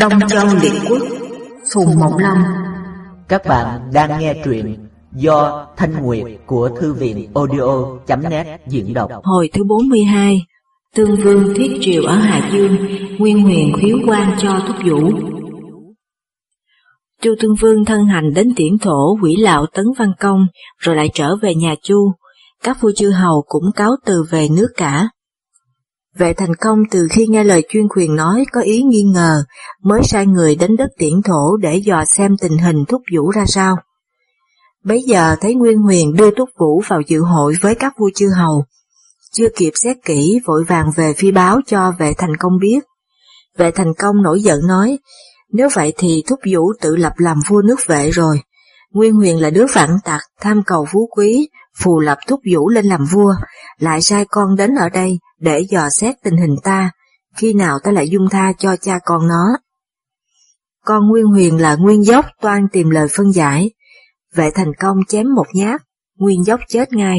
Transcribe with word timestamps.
Đông 0.00 0.12
Châu 0.28 0.46
Liệt 0.62 0.72
Quốc 0.90 1.02
Phùng 1.74 2.00
Mộng 2.00 2.18
Long 2.18 2.38
Các 3.28 3.42
bạn 3.46 3.80
đang 3.92 4.20
nghe 4.20 4.34
truyện 4.44 4.76
do 5.12 5.66
Thanh 5.76 6.02
Nguyệt 6.02 6.24
của 6.46 6.68
Thư 6.80 6.92
viện 6.92 7.28
audio.net 7.34 8.60
diễn 8.66 8.94
đọc 8.94 9.10
Hồi 9.22 9.50
thứ 9.52 9.64
42 9.64 10.46
Tương 10.96 11.16
Vương 11.16 11.54
Thiết 11.56 11.78
Triều 11.80 12.02
ở 12.02 12.14
Hà 12.14 12.50
Dương 12.52 12.76
Nguyên 13.18 13.42
huyền 13.42 13.72
khiếu 13.80 13.98
quan 14.06 14.36
cho 14.42 14.60
thúc 14.66 14.76
vũ 14.84 15.10
Chu 17.22 17.34
Tương 17.40 17.54
Vương 17.60 17.84
thân 17.84 18.06
hành 18.06 18.34
đến 18.34 18.52
tiễn 18.56 18.78
thổ 18.78 19.16
quỷ 19.22 19.36
lạo 19.36 19.66
Tấn 19.66 19.84
Văn 19.98 20.12
Công 20.20 20.46
rồi 20.78 20.96
lại 20.96 21.10
trở 21.14 21.36
về 21.42 21.54
nhà 21.54 21.74
Chu. 21.82 22.12
Các 22.64 22.80
vua 22.80 22.92
chư 22.96 23.10
hầu 23.10 23.44
cũng 23.48 23.72
cáo 23.76 23.90
từ 24.06 24.24
về 24.30 24.48
nước 24.48 24.68
cả. 24.76 25.08
Vệ 26.16 26.32
thành 26.32 26.54
công 26.60 26.78
từ 26.90 27.08
khi 27.10 27.26
nghe 27.26 27.44
lời 27.44 27.64
chuyên 27.68 27.88
quyền 27.88 28.16
nói 28.16 28.44
có 28.52 28.60
ý 28.60 28.82
nghi 28.82 29.02
ngờ, 29.02 29.44
mới 29.82 30.00
sai 30.04 30.26
người 30.26 30.56
đến 30.56 30.76
đất 30.76 30.90
tiễn 30.98 31.22
thổ 31.24 31.56
để 31.56 31.76
dò 31.76 32.04
xem 32.04 32.36
tình 32.40 32.58
hình 32.58 32.84
thúc 32.88 33.02
vũ 33.16 33.30
ra 33.30 33.46
sao. 33.46 33.76
Bấy 34.84 35.02
giờ 35.02 35.36
thấy 35.40 35.54
Nguyên 35.54 35.78
Huyền 35.78 36.12
đưa 36.16 36.30
thúc 36.30 36.48
vũ 36.58 36.82
vào 36.88 37.00
dự 37.00 37.20
hội 37.20 37.54
với 37.60 37.74
các 37.74 37.92
vua 37.98 38.10
chư 38.14 38.28
hầu. 38.36 38.64
Chưa 39.32 39.48
kịp 39.56 39.72
xét 39.74 39.96
kỹ 40.04 40.40
vội 40.46 40.64
vàng 40.64 40.90
về 40.96 41.12
phi 41.12 41.32
báo 41.32 41.60
cho 41.66 41.92
vệ 41.98 42.12
thành 42.18 42.36
công 42.36 42.58
biết. 42.60 42.80
Vệ 43.56 43.70
thành 43.70 43.94
công 43.98 44.22
nổi 44.22 44.40
giận 44.42 44.60
nói, 44.66 44.98
nếu 45.52 45.68
vậy 45.74 45.92
thì 45.96 46.22
thúc 46.26 46.40
vũ 46.52 46.72
tự 46.80 46.96
lập 46.96 47.12
làm 47.16 47.36
vua 47.48 47.62
nước 47.62 47.86
vệ 47.86 48.10
rồi. 48.10 48.40
Nguyên 48.92 49.14
Huyền 49.14 49.40
là 49.40 49.50
đứa 49.50 49.66
phản 49.66 49.90
tặc, 50.04 50.20
tham 50.40 50.62
cầu 50.66 50.86
phú 50.92 51.08
quý, 51.16 51.48
phù 51.78 52.00
lập 52.00 52.18
thúc 52.26 52.40
vũ 52.52 52.68
lên 52.68 52.86
làm 52.86 53.04
vua, 53.12 53.34
lại 53.78 54.02
sai 54.02 54.24
con 54.30 54.56
đến 54.56 54.74
ở 54.74 54.88
đây 54.88 55.18
để 55.40 55.66
dò 55.70 55.88
xét 55.90 56.14
tình 56.22 56.36
hình 56.36 56.56
ta, 56.62 56.90
khi 57.36 57.52
nào 57.52 57.78
ta 57.84 57.90
lại 57.90 58.08
dung 58.08 58.28
tha 58.28 58.52
cho 58.58 58.76
cha 58.76 58.98
con 59.04 59.28
nó. 59.28 59.44
Con 60.84 61.08
Nguyên 61.08 61.26
Huyền 61.26 61.60
là 61.60 61.76
Nguyên 61.76 62.04
Dốc 62.04 62.26
toan 62.40 62.68
tìm 62.72 62.90
lời 62.90 63.06
phân 63.16 63.32
giải, 63.32 63.70
vệ 64.34 64.50
thành 64.54 64.72
công 64.80 64.96
chém 65.08 65.34
một 65.34 65.46
nhát, 65.54 65.82
Nguyên 66.18 66.44
Dốc 66.44 66.60
chết 66.68 66.92
ngay. 66.92 67.18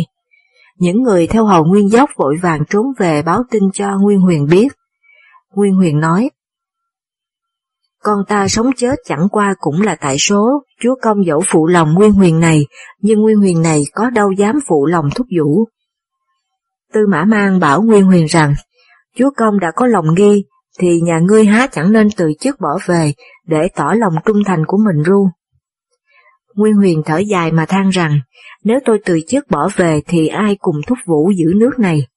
Những 0.78 1.04
người 1.04 1.28
theo 1.28 1.46
hầu 1.46 1.66
Nguyên 1.66 1.90
Dốc 1.90 2.10
vội 2.18 2.36
vàng 2.42 2.64
trốn 2.70 2.86
về 2.98 3.22
báo 3.22 3.44
tin 3.52 3.64
cho 3.74 3.98
Nguyên 4.00 4.20
Huyền 4.20 4.46
biết. 4.46 4.68
Nguyên 5.56 5.74
Huyền 5.74 6.00
nói, 6.00 6.30
con 8.04 8.20
ta 8.28 8.48
sống 8.48 8.68
chết 8.78 8.96
chẳng 9.06 9.28
qua 9.32 9.56
cũng 9.60 9.82
là 9.82 9.96
tại 9.96 10.18
số, 10.20 10.64
chúa 10.82 10.96
công 11.02 11.26
dẫu 11.26 11.44
phụ 11.48 11.68
lòng 11.68 11.94
Nguyên 11.94 12.12
Huyền 12.12 12.40
này, 12.40 12.66
nhưng 13.00 13.20
Nguyên 13.22 13.38
Huyền 13.38 13.62
này 13.62 13.84
có 13.94 14.10
đâu 14.10 14.32
dám 14.32 14.60
phụ 14.68 14.86
lòng 14.86 15.10
thúc 15.16 15.28
vũ. 15.40 15.66
Tư 16.94 17.02
Mã 17.10 17.26
Mang 17.26 17.60
bảo 17.60 17.82
Nguyên 17.82 18.04
Huyền 18.04 18.26
rằng, 18.26 18.54
chúa 19.18 19.30
công 19.38 19.60
đã 19.60 19.72
có 19.76 19.88
lòng 19.88 20.06
nghi, 20.18 20.46
thì 20.80 21.02
nhà 21.02 21.20
ngươi 21.20 21.46
há 21.46 21.68
chẳng 21.68 21.92
nên 21.92 22.08
từ 22.18 22.32
chức 22.40 22.60
bỏ 22.60 22.80
về, 22.86 23.14
để 23.48 23.68
tỏ 23.76 23.94
lòng 23.94 24.14
trung 24.26 24.44
thành 24.46 24.66
của 24.68 24.78
mình 24.78 25.04
ru. 25.04 25.30
Nguyên 26.56 26.74
Huyền 26.74 27.02
thở 27.06 27.18
dài 27.18 27.52
mà 27.52 27.66
than 27.66 27.90
rằng, 27.90 28.20
nếu 28.64 28.80
tôi 28.86 29.00
từ 29.06 29.20
chức 29.28 29.50
bỏ 29.50 29.70
về 29.76 30.02
thì 30.08 30.28
ai 30.28 30.56
cùng 30.60 30.76
thúc 30.88 30.98
vũ 31.06 31.32
giữ 31.32 31.54
nước 31.56 31.80
này. 31.80 32.08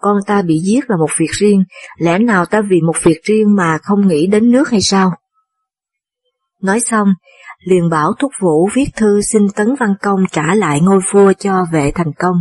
Con 0.00 0.16
ta 0.26 0.42
bị 0.42 0.58
giết 0.58 0.90
là 0.90 0.96
một 0.96 1.10
việc 1.18 1.30
riêng, 1.30 1.64
lẽ 1.98 2.18
nào 2.18 2.46
ta 2.46 2.60
vì 2.60 2.80
một 2.80 2.96
việc 3.02 3.22
riêng 3.22 3.56
mà 3.56 3.78
không 3.82 4.08
nghĩ 4.08 4.26
đến 4.26 4.50
nước 4.50 4.70
hay 4.70 4.80
sao? 4.80 5.12
Nói 6.62 6.80
xong, 6.80 7.08
liền 7.64 7.90
bảo 7.90 8.12
thúc 8.18 8.32
vũ 8.40 8.68
viết 8.74 8.86
thư 8.96 9.20
xin 9.20 9.42
Tấn 9.56 9.74
Văn 9.80 9.94
Công 10.02 10.20
trả 10.32 10.54
lại 10.54 10.80
ngôi 10.80 11.00
vua 11.10 11.32
cho 11.32 11.66
vệ 11.72 11.92
thành 11.94 12.12
công. 12.18 12.36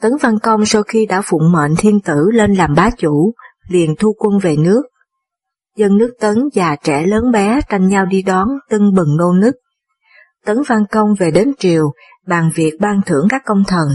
Tấn 0.00 0.12
Văn 0.20 0.38
Công 0.42 0.66
sau 0.66 0.82
khi 0.82 1.06
đã 1.06 1.22
phụng 1.24 1.52
mệnh 1.52 1.74
thiên 1.78 2.00
tử 2.00 2.30
lên 2.32 2.54
làm 2.54 2.74
bá 2.74 2.90
chủ, 2.98 3.34
liền 3.68 3.94
thu 3.98 4.14
quân 4.18 4.38
về 4.38 4.56
nước. 4.56 4.82
Dân 5.76 5.98
nước 5.98 6.14
Tấn 6.20 6.48
già 6.52 6.76
trẻ 6.76 7.06
lớn 7.06 7.30
bé 7.32 7.60
tranh 7.68 7.88
nhau 7.88 8.06
đi 8.06 8.22
đón 8.22 8.48
tưng 8.70 8.94
bừng 8.94 9.16
nô 9.16 9.32
nức. 9.32 9.54
Tấn 10.44 10.62
Văn 10.66 10.84
Công 10.90 11.14
về 11.18 11.30
đến 11.30 11.52
triều, 11.58 11.92
bàn 12.26 12.50
việc 12.54 12.72
ban 12.80 13.00
thưởng 13.06 13.26
các 13.30 13.42
công 13.44 13.64
thần, 13.66 13.88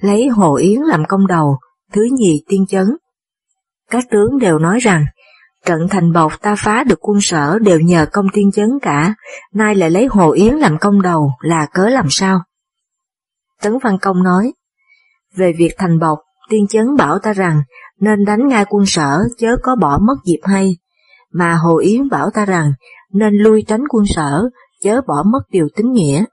lấy 0.00 0.28
Hồ 0.28 0.56
Yến 0.56 0.80
làm 0.80 1.04
công 1.08 1.26
đầu, 1.26 1.58
thứ 1.92 2.08
nhì 2.12 2.44
tiên 2.48 2.66
chấn. 2.68 2.86
Các 3.90 4.04
tướng 4.10 4.38
đều 4.38 4.58
nói 4.58 4.78
rằng, 4.78 5.04
trận 5.66 5.80
thành 5.90 6.12
bột 6.12 6.32
ta 6.42 6.54
phá 6.58 6.84
được 6.84 6.98
quân 7.08 7.20
sở 7.20 7.58
đều 7.58 7.80
nhờ 7.80 8.06
công 8.12 8.26
tiên 8.32 8.50
chấn 8.52 8.78
cả, 8.82 9.14
nay 9.54 9.74
lại 9.74 9.90
lấy 9.90 10.06
Hồ 10.06 10.30
Yến 10.30 10.54
làm 10.54 10.78
công 10.78 11.02
đầu 11.02 11.30
là 11.40 11.66
cớ 11.72 11.88
làm 11.88 12.06
sao? 12.10 12.42
Tấn 13.62 13.78
Văn 13.82 13.98
Công 14.02 14.22
nói, 14.22 14.52
về 15.36 15.52
việc 15.58 15.74
thành 15.78 15.98
bộc, 15.98 16.18
tiên 16.48 16.66
chấn 16.66 16.96
bảo 16.98 17.18
ta 17.18 17.32
rằng 17.32 17.62
nên 18.00 18.24
đánh 18.24 18.48
ngay 18.48 18.64
quân 18.68 18.86
sở 18.86 19.18
chớ 19.38 19.56
có 19.62 19.76
bỏ 19.76 19.98
mất 19.98 20.14
dịp 20.24 20.40
hay, 20.44 20.76
mà 21.32 21.54
Hồ 21.54 21.78
Yến 21.78 22.08
bảo 22.08 22.30
ta 22.34 22.44
rằng 22.44 22.72
nên 23.12 23.34
lui 23.34 23.64
tránh 23.66 23.84
quân 23.88 24.04
sở 24.06 24.42
chớ 24.82 25.00
bỏ 25.06 25.22
mất 25.32 25.40
điều 25.50 25.68
tính 25.76 25.92
nghĩa. 25.92 26.24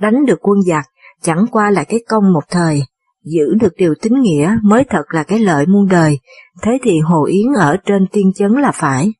Đánh 0.00 0.26
được 0.26 0.38
quân 0.42 0.62
giặc 0.62 0.84
chẳng 1.22 1.46
qua 1.50 1.70
là 1.70 1.84
cái 1.84 2.00
công 2.08 2.32
một 2.32 2.44
thời, 2.50 2.82
giữ 3.24 3.54
được 3.60 3.72
điều 3.76 3.94
tính 4.02 4.20
nghĩa 4.20 4.56
mới 4.62 4.84
thật 4.90 5.04
là 5.08 5.22
cái 5.22 5.38
lợi 5.38 5.66
muôn 5.66 5.88
đời, 5.88 6.18
thế 6.62 6.78
thì 6.82 6.98
Hồ 6.98 7.24
Yến 7.24 7.52
ở 7.56 7.76
trên 7.86 8.06
tiên 8.12 8.32
chấn 8.34 8.52
là 8.52 8.72
phải. 8.72 9.12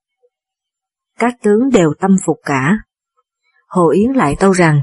Các 1.19 1.35
tướng 1.43 1.71
đều 1.73 1.93
tâm 2.01 2.17
phục 2.27 2.37
cả. 2.45 2.77
Hồ 3.69 3.89
Yến 3.91 4.13
lại 4.13 4.37
tâu 4.41 4.53
rằng, 4.53 4.81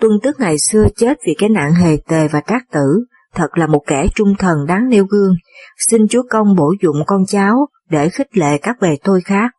tuân 0.00 0.12
tước 0.22 0.40
ngày 0.40 0.58
xưa 0.58 0.86
chết 0.96 1.18
vì 1.26 1.34
cái 1.38 1.48
nạn 1.48 1.74
hề 1.74 1.96
tề 2.08 2.28
và 2.28 2.40
trác 2.46 2.62
tử, 2.72 3.04
thật 3.34 3.58
là 3.58 3.66
một 3.66 3.82
kẻ 3.86 4.06
trung 4.14 4.34
thần 4.38 4.66
đáng 4.66 4.88
nêu 4.88 5.04
gương, 5.04 5.34
xin 5.78 6.08
chúa 6.08 6.22
công 6.30 6.56
bổ 6.56 6.74
dụng 6.82 6.96
con 7.06 7.26
cháu 7.26 7.66
để 7.90 8.08
khích 8.08 8.36
lệ 8.36 8.58
các 8.62 8.76
bề 8.80 8.96
tôi 9.04 9.20
khác. 9.24 9.50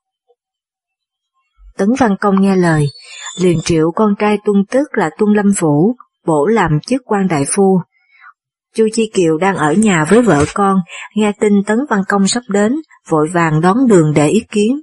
Tấn 1.77 1.89
Văn 1.99 2.15
Công 2.21 2.41
nghe 2.41 2.55
lời, 2.55 2.87
liền 3.39 3.61
triệu 3.61 3.91
con 3.95 4.15
trai 4.19 4.37
tuân 4.45 4.65
tước 4.71 4.97
là 4.97 5.09
tuân 5.17 5.33
lâm 5.33 5.53
phủ, 5.57 5.95
bổ 6.25 6.45
làm 6.45 6.79
chức 6.79 7.01
quan 7.05 7.27
đại 7.27 7.45
phu. 7.55 7.81
Chu 8.75 8.87
Chi 8.93 9.11
Kiều 9.13 9.37
đang 9.37 9.55
ở 9.55 9.73
nhà 9.73 10.05
với 10.09 10.21
vợ 10.21 10.45
con, 10.53 10.77
nghe 11.15 11.31
tin 11.39 11.53
Tấn 11.67 11.77
Văn 11.89 12.01
Công 12.09 12.27
sắp 12.27 12.43
đến, 12.49 12.75
vội 13.09 13.27
vàng 13.33 13.61
đón 13.61 13.77
đường 13.87 14.13
để 14.15 14.27
ý 14.27 14.43
kiến. 14.51 14.81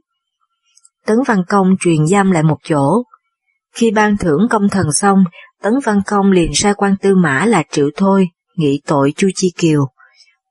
Tấn 1.06 1.16
Văn 1.26 1.42
Công 1.48 1.76
truyền 1.80 2.06
giam 2.06 2.30
lại 2.30 2.42
một 2.42 2.58
chỗ. 2.64 3.02
Khi 3.74 3.90
ban 3.90 4.16
thưởng 4.16 4.46
công 4.50 4.68
thần 4.68 4.92
xong, 4.92 5.24
Tấn 5.62 5.72
Văn 5.84 6.00
Công 6.06 6.30
liền 6.30 6.50
sai 6.54 6.74
quan 6.74 6.96
tư 7.02 7.14
mã 7.14 7.44
là 7.46 7.62
Triệu 7.70 7.90
Thôi, 7.96 8.28
nghị 8.60 8.80
tội 8.86 9.12
Chu 9.16 9.28
Chi 9.34 9.52
Kiều. 9.58 9.86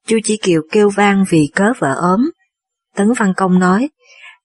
Chu 0.08 0.18
Chi 0.24 0.38
Kiều 0.42 0.62
kêu 0.72 0.90
vang 0.90 1.26
vì 1.30 1.50
cớ 1.56 1.72
vợ 1.80 1.94
ốm. 1.94 2.30
Tấn 2.96 3.14
Văn 3.14 3.34
Công 3.38 3.60
nói, 3.60 3.90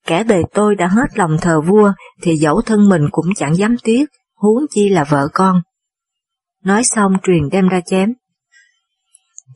kẻ 0.06 0.24
bề 0.24 0.42
tôi 0.54 0.74
đã 0.74 0.86
hết 0.86 1.06
lòng 1.14 1.36
thờ 1.40 1.60
vua 1.60 1.92
thì 2.22 2.36
dẫu 2.36 2.62
thân 2.62 2.88
mình 2.88 3.02
cũng 3.10 3.26
chẳng 3.36 3.56
dám 3.56 3.76
tiếc, 3.84 4.04
huống 4.34 4.64
chi 4.70 4.88
là 4.88 5.04
vợ 5.04 5.28
con. 5.34 5.62
Nói 6.64 6.84
xong 6.84 7.12
truyền 7.22 7.48
đem 7.52 7.68
ra 7.68 7.80
chém. 7.86 8.12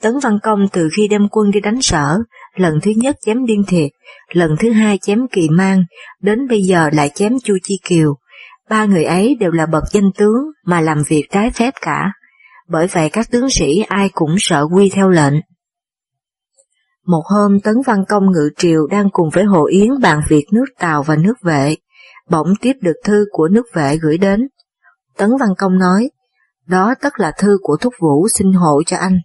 Tấn 0.01 0.19
Văn 0.23 0.39
Công 0.43 0.69
từ 0.73 0.89
khi 0.97 1.09
đem 1.09 1.29
quân 1.31 1.51
đi 1.51 1.61
đánh 1.61 1.83
sở, 1.83 2.19
lần 2.55 2.75
thứ 2.83 2.91
nhất 2.97 3.17
chém 3.27 3.47
Điên 3.47 3.65
Thiệt, 3.67 3.91
lần 4.33 4.51
thứ 4.59 4.71
hai 4.71 4.99
chém 4.99 5.27
Kỳ 5.33 5.49
Mang, 5.49 5.85
đến 6.23 6.49
bây 6.49 6.63
giờ 6.63 6.91
lại 6.93 7.11
chém 7.15 7.33
Chu 7.45 7.55
Chi 7.63 7.75
Kiều. 7.85 8.15
Ba 8.71 8.85
người 8.85 9.05
ấy 9.05 9.37
đều 9.41 9.51
là 9.51 9.67
bậc 9.67 9.85
danh 9.93 10.11
tướng 10.17 10.37
mà 10.65 10.81
làm 10.81 11.03
việc 11.09 11.25
trái 11.31 11.51
phép 11.51 11.75
cả, 11.81 12.13
bởi 12.69 12.87
vậy 12.87 13.11
các 13.13 13.31
tướng 13.31 13.51
sĩ 13.51 13.83
ai 13.89 14.09
cũng 14.13 14.35
sợ 14.39 14.67
quy 14.73 14.91
theo 14.95 15.09
lệnh. 15.09 15.35
Một 17.07 17.23
hôm 17.25 17.61
Tấn 17.61 17.75
Văn 17.87 18.05
Công 18.09 18.33
ngự 18.33 18.51
triều 18.57 18.87
đang 18.87 19.11
cùng 19.13 19.29
với 19.33 19.45
Hồ 19.45 19.67
Yến 19.67 20.01
bàn 20.03 20.21
việc 20.29 20.47
nước 20.53 20.65
Tàu 20.79 21.03
và 21.03 21.17
nước 21.17 21.35
vệ, 21.43 21.77
bỗng 22.31 22.53
tiếp 22.61 22.73
được 22.81 22.97
thư 23.05 23.25
của 23.31 23.49
nước 23.49 23.67
vệ 23.75 23.97
gửi 23.97 24.19
đến. 24.19 24.49
Tấn 25.17 25.31
Văn 25.41 25.49
Công 25.59 25.79
nói, 25.79 26.11
đó 26.67 26.95
tất 27.01 27.13
là 27.17 27.33
thư 27.39 27.59
của 27.63 27.77
Thúc 27.77 27.95
Vũ 28.01 28.29
xin 28.29 28.53
hộ 28.53 28.83
cho 28.87 28.97
anh. 28.97 29.19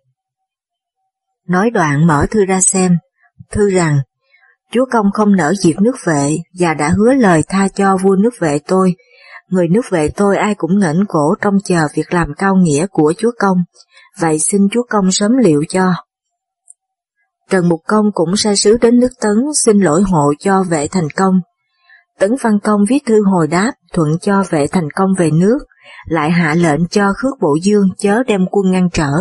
Nói 1.48 1.70
đoạn 1.70 2.08
mở 2.08 2.26
thư 2.32 2.46
ra 2.46 2.62
xem, 2.62 2.98
thư 3.52 3.70
rằng, 3.70 3.98
Chúa 4.72 4.86
Công 4.92 5.06
không 5.14 5.36
nỡ 5.36 5.54
diệt 5.54 5.82
nước 5.82 5.96
vệ 6.06 6.38
và 6.60 6.74
đã 6.74 6.90
hứa 6.90 7.14
lời 7.14 7.44
tha 7.48 7.68
cho 7.68 7.98
vua 7.98 8.16
nước 8.16 8.34
vệ 8.40 8.60
tôi, 8.68 8.96
người 9.54 9.68
nước 9.68 9.82
vệ 9.90 10.10
tôi 10.10 10.38
ai 10.38 10.56
cũng 10.56 10.80
ngẩng 10.80 11.06
cổ 11.08 11.36
trong 11.42 11.54
chờ 11.64 11.88
việc 11.96 12.14
làm 12.14 12.28
cao 12.38 12.56
nghĩa 12.56 12.86
của 12.92 13.14
Chúa 13.18 13.32
Công, 13.40 13.58
vậy 14.20 14.40
xin 14.40 14.62
Chúa 14.72 14.84
Công 14.90 15.12
sớm 15.12 15.32
liệu 15.38 15.64
cho. 15.70 15.94
Trần 17.50 17.70
Mục 17.70 17.82
Công 17.88 18.06
cũng 18.14 18.36
sai 18.36 18.56
sứ 18.56 18.78
đến 18.82 19.00
nước 19.00 19.12
Tấn 19.22 19.36
xin 19.66 19.80
lỗi 19.80 20.02
hộ 20.02 20.34
cho 20.40 20.64
vệ 20.64 20.88
thành 20.88 21.10
công. 21.16 21.36
Tấn 22.20 22.32
Văn 22.42 22.60
Công 22.64 22.82
viết 22.90 23.00
thư 23.06 23.24
hồi 23.32 23.48
đáp 23.48 23.72
thuận 23.94 24.10
cho 24.22 24.44
vệ 24.50 24.68
thành 24.68 24.92
công 24.96 25.10
về 25.18 25.32
nước, 25.32 25.60
lại 26.06 26.32
hạ 26.32 26.56
lệnh 26.56 26.88
cho 26.88 27.14
khước 27.18 27.34
bộ 27.42 27.58
dương 27.62 27.88
chớ 27.98 28.24
đem 28.28 28.42
quân 28.52 28.72
ngăn 28.72 28.90
trở. 28.94 29.12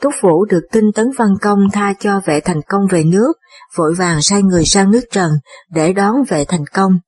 Túc 0.00 0.12
Vũ 0.22 0.44
được 0.44 0.62
tin 0.72 0.84
Tấn 0.94 1.06
Văn 1.16 1.28
Công 1.40 1.58
tha 1.72 1.94
cho 2.00 2.20
vệ 2.24 2.40
thành 2.40 2.60
công 2.68 2.86
về 2.90 3.04
nước, 3.04 3.32
vội 3.76 3.94
vàng 3.94 4.22
sai 4.22 4.42
người 4.42 4.64
sang 4.64 4.90
nước 4.90 5.04
Trần 5.12 5.30
để 5.70 5.92
đón 5.92 6.14
vệ 6.28 6.44
thành 6.44 6.64
công. 6.72 6.98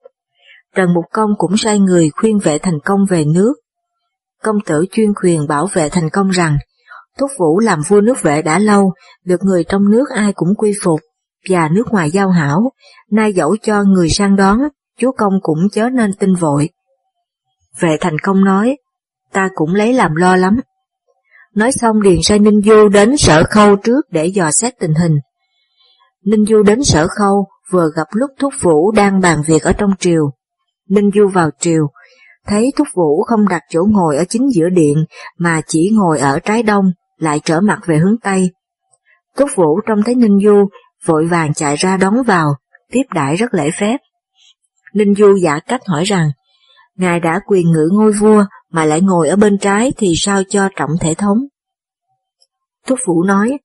Trần 0.77 0.95
Mục 0.95 1.05
Công 1.13 1.31
cũng 1.39 1.57
sai 1.57 1.79
người 1.79 2.11
khuyên 2.11 2.39
vệ 2.39 2.59
thành 2.59 2.81
công 2.85 3.01
về 3.11 3.25
nước. 3.25 3.55
Công 4.43 4.57
tử 4.67 4.85
chuyên 4.93 5.09
quyền 5.23 5.47
bảo 5.49 5.69
vệ 5.73 5.89
thành 5.89 6.11
công 6.11 6.31
rằng, 6.31 6.59
Thúc 7.19 7.31
Vũ 7.39 7.59
làm 7.59 7.81
vua 7.89 8.01
nước 8.01 8.23
vệ 8.23 8.43
đã 8.43 8.59
lâu, 8.59 8.93
được 9.25 9.43
người 9.43 9.65
trong 9.65 9.91
nước 9.91 10.05
ai 10.15 10.33
cũng 10.33 10.55
quy 10.59 10.73
phục, 10.83 11.01
và 11.51 11.69
nước 11.69 11.85
ngoài 11.91 12.11
giao 12.11 12.31
hảo, 12.31 12.73
nay 13.11 13.33
dẫu 13.33 13.57
cho 13.63 13.83
người 13.83 14.09
sang 14.09 14.37
đón, 14.37 14.59
chúa 14.99 15.13
công 15.13 15.33
cũng 15.43 15.59
chớ 15.73 15.89
nên 15.91 16.13
tin 16.19 16.35
vội. 16.35 16.71
Vệ 17.81 17.97
thành 18.01 18.19
công 18.19 18.45
nói, 18.45 18.77
ta 19.33 19.49
cũng 19.55 19.75
lấy 19.75 19.93
làm 19.93 20.15
lo 20.15 20.37
lắm. 20.37 20.61
Nói 21.55 21.73
xong 21.73 22.03
Điền 22.03 22.23
sai 22.23 22.39
Ninh 22.39 22.61
Du 22.63 22.89
đến 22.89 23.17
sở 23.17 23.43
khâu 23.51 23.77
trước 23.77 24.01
để 24.11 24.27
dò 24.27 24.51
xét 24.51 24.79
tình 24.79 24.95
hình. 24.95 25.19
Ninh 26.25 26.45
Du 26.45 26.63
đến 26.63 26.85
sở 26.85 27.07
khâu, 27.09 27.47
vừa 27.71 27.89
gặp 27.97 28.07
lúc 28.13 28.31
Thúc 28.39 28.55
Vũ 28.61 28.93
đang 28.93 29.21
bàn 29.21 29.43
việc 29.47 29.63
ở 29.63 29.73
trong 29.73 29.91
triều. 29.99 30.31
Ninh 30.93 31.11
Du 31.15 31.29
vào 31.29 31.51
triều, 31.59 31.87
thấy 32.47 32.73
Thúc 32.77 32.89
Vũ 32.95 33.23
không 33.23 33.49
đặt 33.49 33.63
chỗ 33.71 33.81
ngồi 33.89 34.17
ở 34.17 34.25
chính 34.29 34.49
giữa 34.55 34.69
điện 34.69 35.05
mà 35.39 35.61
chỉ 35.67 35.91
ngồi 35.93 36.19
ở 36.19 36.39
trái 36.39 36.63
đông, 36.63 36.93
lại 37.17 37.41
trở 37.45 37.61
mặt 37.61 37.81
về 37.87 37.99
hướng 37.99 38.17
Tây. 38.23 38.51
Thúc 39.37 39.51
Vũ 39.57 39.81
trông 39.87 40.03
thấy 40.03 40.15
Ninh 40.15 40.39
Du, 40.45 40.69
vội 41.07 41.27
vàng 41.27 41.55
chạy 41.55 41.77
ra 41.77 41.97
đón 41.97 42.23
vào, 42.23 42.55
tiếp 42.93 43.03
đãi 43.15 43.37
rất 43.37 43.55
lễ 43.55 43.71
phép. 43.81 43.97
Ninh 44.95 45.15
Du 45.15 45.37
giả 45.37 45.59
cách 45.59 45.81
hỏi 45.87 46.05
rằng, 46.05 46.31
Ngài 46.97 47.21
đã 47.21 47.41
quyền 47.47 47.71
ngự 47.71 47.89
ngôi 47.93 48.13
vua 48.13 48.45
mà 48.71 48.85
lại 48.85 49.01
ngồi 49.01 49.29
ở 49.29 49.37
bên 49.37 49.59
trái 49.59 49.93
thì 49.97 50.13
sao 50.17 50.43
cho 50.49 50.69
trọng 50.77 50.91
thể 51.01 51.15
thống? 51.15 51.39
Thúc 52.87 52.99
Vũ 53.07 53.23
nói, 53.23 53.59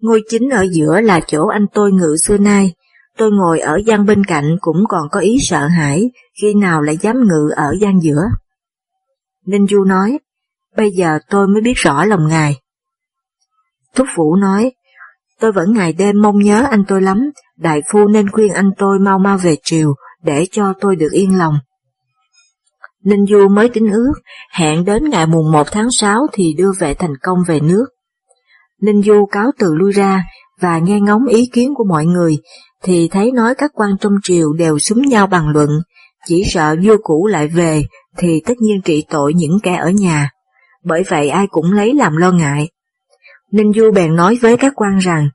ngôi 0.00 0.20
chính 0.28 0.50
ở 0.50 0.66
giữa 0.72 1.00
là 1.00 1.20
chỗ 1.26 1.46
anh 1.46 1.66
tôi 1.74 1.92
ngự 1.92 2.16
xưa 2.16 2.38
nay, 2.38 2.72
tôi 3.16 3.30
ngồi 3.32 3.60
ở 3.60 3.80
gian 3.86 4.06
bên 4.06 4.24
cạnh 4.24 4.56
cũng 4.60 4.84
còn 4.88 5.08
có 5.10 5.20
ý 5.20 5.38
sợ 5.40 5.66
hãi, 5.66 6.10
khi 6.42 6.54
nào 6.54 6.82
lại 6.82 6.96
dám 6.96 7.16
ngự 7.28 7.50
ở 7.56 7.74
gian 7.80 8.02
giữa. 8.02 8.22
Ninh 9.46 9.66
Du 9.66 9.84
nói, 9.84 10.18
bây 10.76 10.90
giờ 10.90 11.18
tôi 11.30 11.48
mới 11.48 11.62
biết 11.62 11.76
rõ 11.76 12.04
lòng 12.04 12.28
ngài. 12.28 12.60
Thúc 13.94 14.06
Vũ 14.16 14.36
nói, 14.36 14.72
tôi 15.40 15.52
vẫn 15.52 15.72
ngày 15.72 15.92
đêm 15.92 16.22
mong 16.22 16.38
nhớ 16.38 16.66
anh 16.70 16.84
tôi 16.88 17.02
lắm, 17.02 17.30
đại 17.56 17.82
phu 17.92 18.08
nên 18.08 18.30
khuyên 18.30 18.52
anh 18.52 18.70
tôi 18.78 18.98
mau 18.98 19.18
mau 19.18 19.38
về 19.38 19.56
triều, 19.62 19.94
để 20.22 20.46
cho 20.50 20.72
tôi 20.80 20.96
được 20.96 21.12
yên 21.12 21.38
lòng. 21.38 21.54
Ninh 23.04 23.26
Du 23.26 23.48
mới 23.48 23.68
tính 23.68 23.90
ước, 23.90 24.12
hẹn 24.52 24.84
đến 24.84 25.10
ngày 25.10 25.26
mùng 25.26 25.52
1 25.52 25.66
tháng 25.72 25.90
6 25.90 26.20
thì 26.32 26.54
đưa 26.58 26.72
vệ 26.80 26.94
thành 26.94 27.14
công 27.22 27.38
về 27.48 27.60
nước. 27.60 27.86
Ninh 28.80 29.02
Du 29.02 29.26
cáo 29.32 29.50
từ 29.58 29.74
lui 29.74 29.92
ra 29.92 30.24
và 30.60 30.78
nghe 30.78 31.00
ngóng 31.00 31.26
ý 31.26 31.50
kiến 31.52 31.74
của 31.74 31.84
mọi 31.84 32.06
người, 32.06 32.38
thì 32.82 33.08
thấy 33.12 33.32
nói 33.32 33.54
các 33.54 33.70
quan 33.74 33.90
trong 34.00 34.12
triều 34.22 34.52
đều 34.52 34.78
súng 34.78 35.02
nhau 35.02 35.26
bàn 35.26 35.48
luận, 35.48 35.70
chỉ 36.26 36.44
sợ 36.44 36.76
vua 36.84 36.96
cũ 37.02 37.26
lại 37.26 37.48
về 37.48 37.84
thì 38.18 38.42
tất 38.46 38.54
nhiên 38.60 38.80
trị 38.84 39.04
tội 39.10 39.34
những 39.34 39.58
kẻ 39.62 39.76
ở 39.76 39.90
nhà, 39.90 40.30
bởi 40.84 41.02
vậy 41.08 41.28
ai 41.28 41.46
cũng 41.50 41.72
lấy 41.72 41.94
làm 41.94 42.16
lo 42.16 42.30
ngại. 42.32 42.68
Ninh 43.52 43.72
Du 43.72 43.92
bèn 43.92 44.16
nói 44.16 44.38
với 44.40 44.56
các 44.56 44.72
quan 44.76 44.98
rằng, 44.98 45.28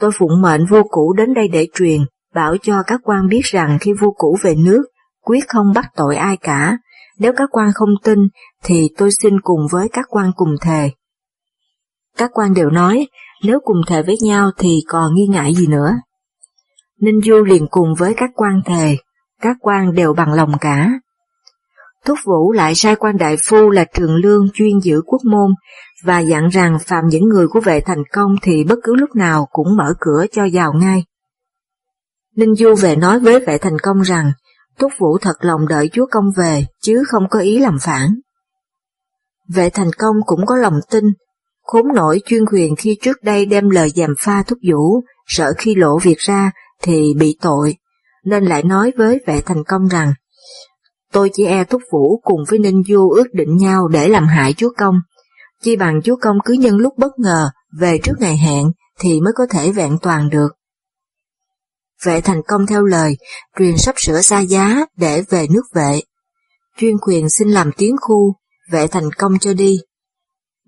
tôi 0.00 0.10
phụng 0.14 0.42
mệnh 0.42 0.66
vua 0.66 0.82
cũ 0.90 1.12
đến 1.12 1.34
đây 1.34 1.48
để 1.48 1.68
truyền, 1.74 2.00
bảo 2.34 2.56
cho 2.62 2.82
các 2.86 3.00
quan 3.04 3.28
biết 3.28 3.44
rằng 3.44 3.78
khi 3.80 3.92
vua 3.92 4.10
cũ 4.10 4.36
về 4.42 4.54
nước, 4.54 4.82
quyết 5.24 5.48
không 5.48 5.72
bắt 5.74 5.86
tội 5.96 6.16
ai 6.16 6.36
cả, 6.36 6.78
nếu 7.18 7.32
các 7.36 7.48
quan 7.52 7.70
không 7.74 7.90
tin 8.04 8.18
thì 8.64 8.88
tôi 8.96 9.10
xin 9.22 9.40
cùng 9.40 9.60
với 9.72 9.88
các 9.92 10.06
quan 10.08 10.30
cùng 10.36 10.54
thề. 10.62 10.90
Các 12.16 12.30
quan 12.34 12.54
đều 12.54 12.70
nói, 12.70 13.08
nếu 13.44 13.60
cùng 13.64 13.80
thề 13.86 14.02
với 14.02 14.16
nhau 14.22 14.50
thì 14.58 14.78
còn 14.88 15.14
nghi 15.14 15.26
ngại 15.26 15.54
gì 15.54 15.66
nữa. 15.66 15.90
Ninh 17.00 17.20
Du 17.24 17.44
liền 17.44 17.66
cùng 17.70 17.94
với 17.98 18.14
các 18.16 18.30
quan 18.34 18.60
thề, 18.66 18.96
các 19.40 19.56
quan 19.60 19.94
đều 19.94 20.14
bằng 20.14 20.32
lòng 20.32 20.52
cả. 20.60 20.90
Thúc 22.04 22.18
Vũ 22.24 22.52
lại 22.52 22.74
sai 22.74 22.96
quan 22.96 23.16
đại 23.16 23.36
phu 23.44 23.70
là 23.70 23.84
Trường 23.84 24.16
Lương 24.16 24.48
chuyên 24.54 24.80
giữ 24.82 25.02
quốc 25.06 25.20
môn 25.24 25.54
và 26.04 26.18
dặn 26.18 26.48
rằng 26.48 26.78
phạm 26.86 27.04
những 27.06 27.24
người 27.24 27.48
của 27.48 27.60
vệ 27.60 27.80
thành 27.80 28.02
công 28.12 28.34
thì 28.42 28.64
bất 28.64 28.78
cứ 28.82 28.94
lúc 28.94 29.10
nào 29.16 29.46
cũng 29.50 29.76
mở 29.76 29.94
cửa 30.00 30.24
cho 30.32 30.46
vào 30.52 30.72
ngay. 30.72 31.04
Ninh 32.36 32.54
Du 32.54 32.74
về 32.74 32.96
nói 32.96 33.20
với 33.20 33.40
vệ 33.46 33.58
thành 33.58 33.78
công 33.78 34.00
rằng 34.00 34.32
Thúc 34.78 34.92
Vũ 34.98 35.18
thật 35.18 35.36
lòng 35.40 35.68
đợi 35.68 35.90
chúa 35.92 36.06
công 36.10 36.24
về 36.36 36.66
chứ 36.82 37.02
không 37.08 37.28
có 37.30 37.38
ý 37.38 37.58
làm 37.58 37.78
phản. 37.82 38.08
Vệ 39.48 39.70
thành 39.70 39.90
công 39.98 40.16
cũng 40.26 40.46
có 40.46 40.56
lòng 40.56 40.80
tin, 40.90 41.04
khốn 41.62 41.86
nổi 41.94 42.20
chuyên 42.26 42.46
quyền 42.46 42.76
khi 42.76 42.98
trước 43.02 43.16
đây 43.22 43.46
đem 43.46 43.70
lời 43.70 43.90
giàm 43.90 44.10
pha 44.18 44.42
Thúc 44.42 44.58
Vũ, 44.72 45.00
sợ 45.26 45.52
khi 45.58 45.74
lộ 45.74 45.98
việc 45.98 46.18
ra 46.18 46.50
thì 46.82 47.14
bị 47.18 47.36
tội, 47.40 47.76
nên 48.24 48.44
lại 48.44 48.62
nói 48.62 48.92
với 48.96 49.20
vệ 49.26 49.40
thành 49.40 49.64
công 49.64 49.88
rằng 49.88 50.12
Tôi 51.12 51.30
chỉ 51.34 51.44
e 51.44 51.64
Thúc 51.64 51.82
Vũ 51.92 52.20
cùng 52.24 52.40
với 52.48 52.58
Ninh 52.58 52.82
Du 52.88 53.10
ước 53.10 53.26
định 53.32 53.56
nhau 53.56 53.88
để 53.88 54.08
làm 54.08 54.26
hại 54.26 54.52
chúa 54.52 54.70
công, 54.76 54.94
chi 55.62 55.76
bằng 55.76 56.02
chúa 56.02 56.16
công 56.20 56.36
cứ 56.44 56.54
nhân 56.54 56.76
lúc 56.76 56.98
bất 56.98 57.18
ngờ 57.18 57.50
về 57.80 57.98
trước 58.02 58.12
ngày 58.18 58.36
hẹn 58.36 58.72
thì 58.98 59.20
mới 59.20 59.32
có 59.36 59.46
thể 59.50 59.72
vẹn 59.72 59.98
toàn 60.02 60.30
được. 60.30 60.48
Vệ 62.04 62.20
thành 62.20 62.42
công 62.48 62.66
theo 62.66 62.84
lời, 62.84 63.16
truyền 63.58 63.78
sắp 63.78 63.94
sửa 63.98 64.20
xa 64.20 64.40
giá 64.40 64.86
để 64.96 65.22
về 65.30 65.46
nước 65.50 65.62
vệ. 65.74 66.00
Chuyên 66.76 66.98
quyền 66.98 67.28
xin 67.28 67.48
làm 67.48 67.70
tiếng 67.76 67.96
khu, 68.00 68.34
vệ 68.70 68.86
thành 68.86 69.12
công 69.18 69.38
cho 69.38 69.54
đi. 69.54 69.78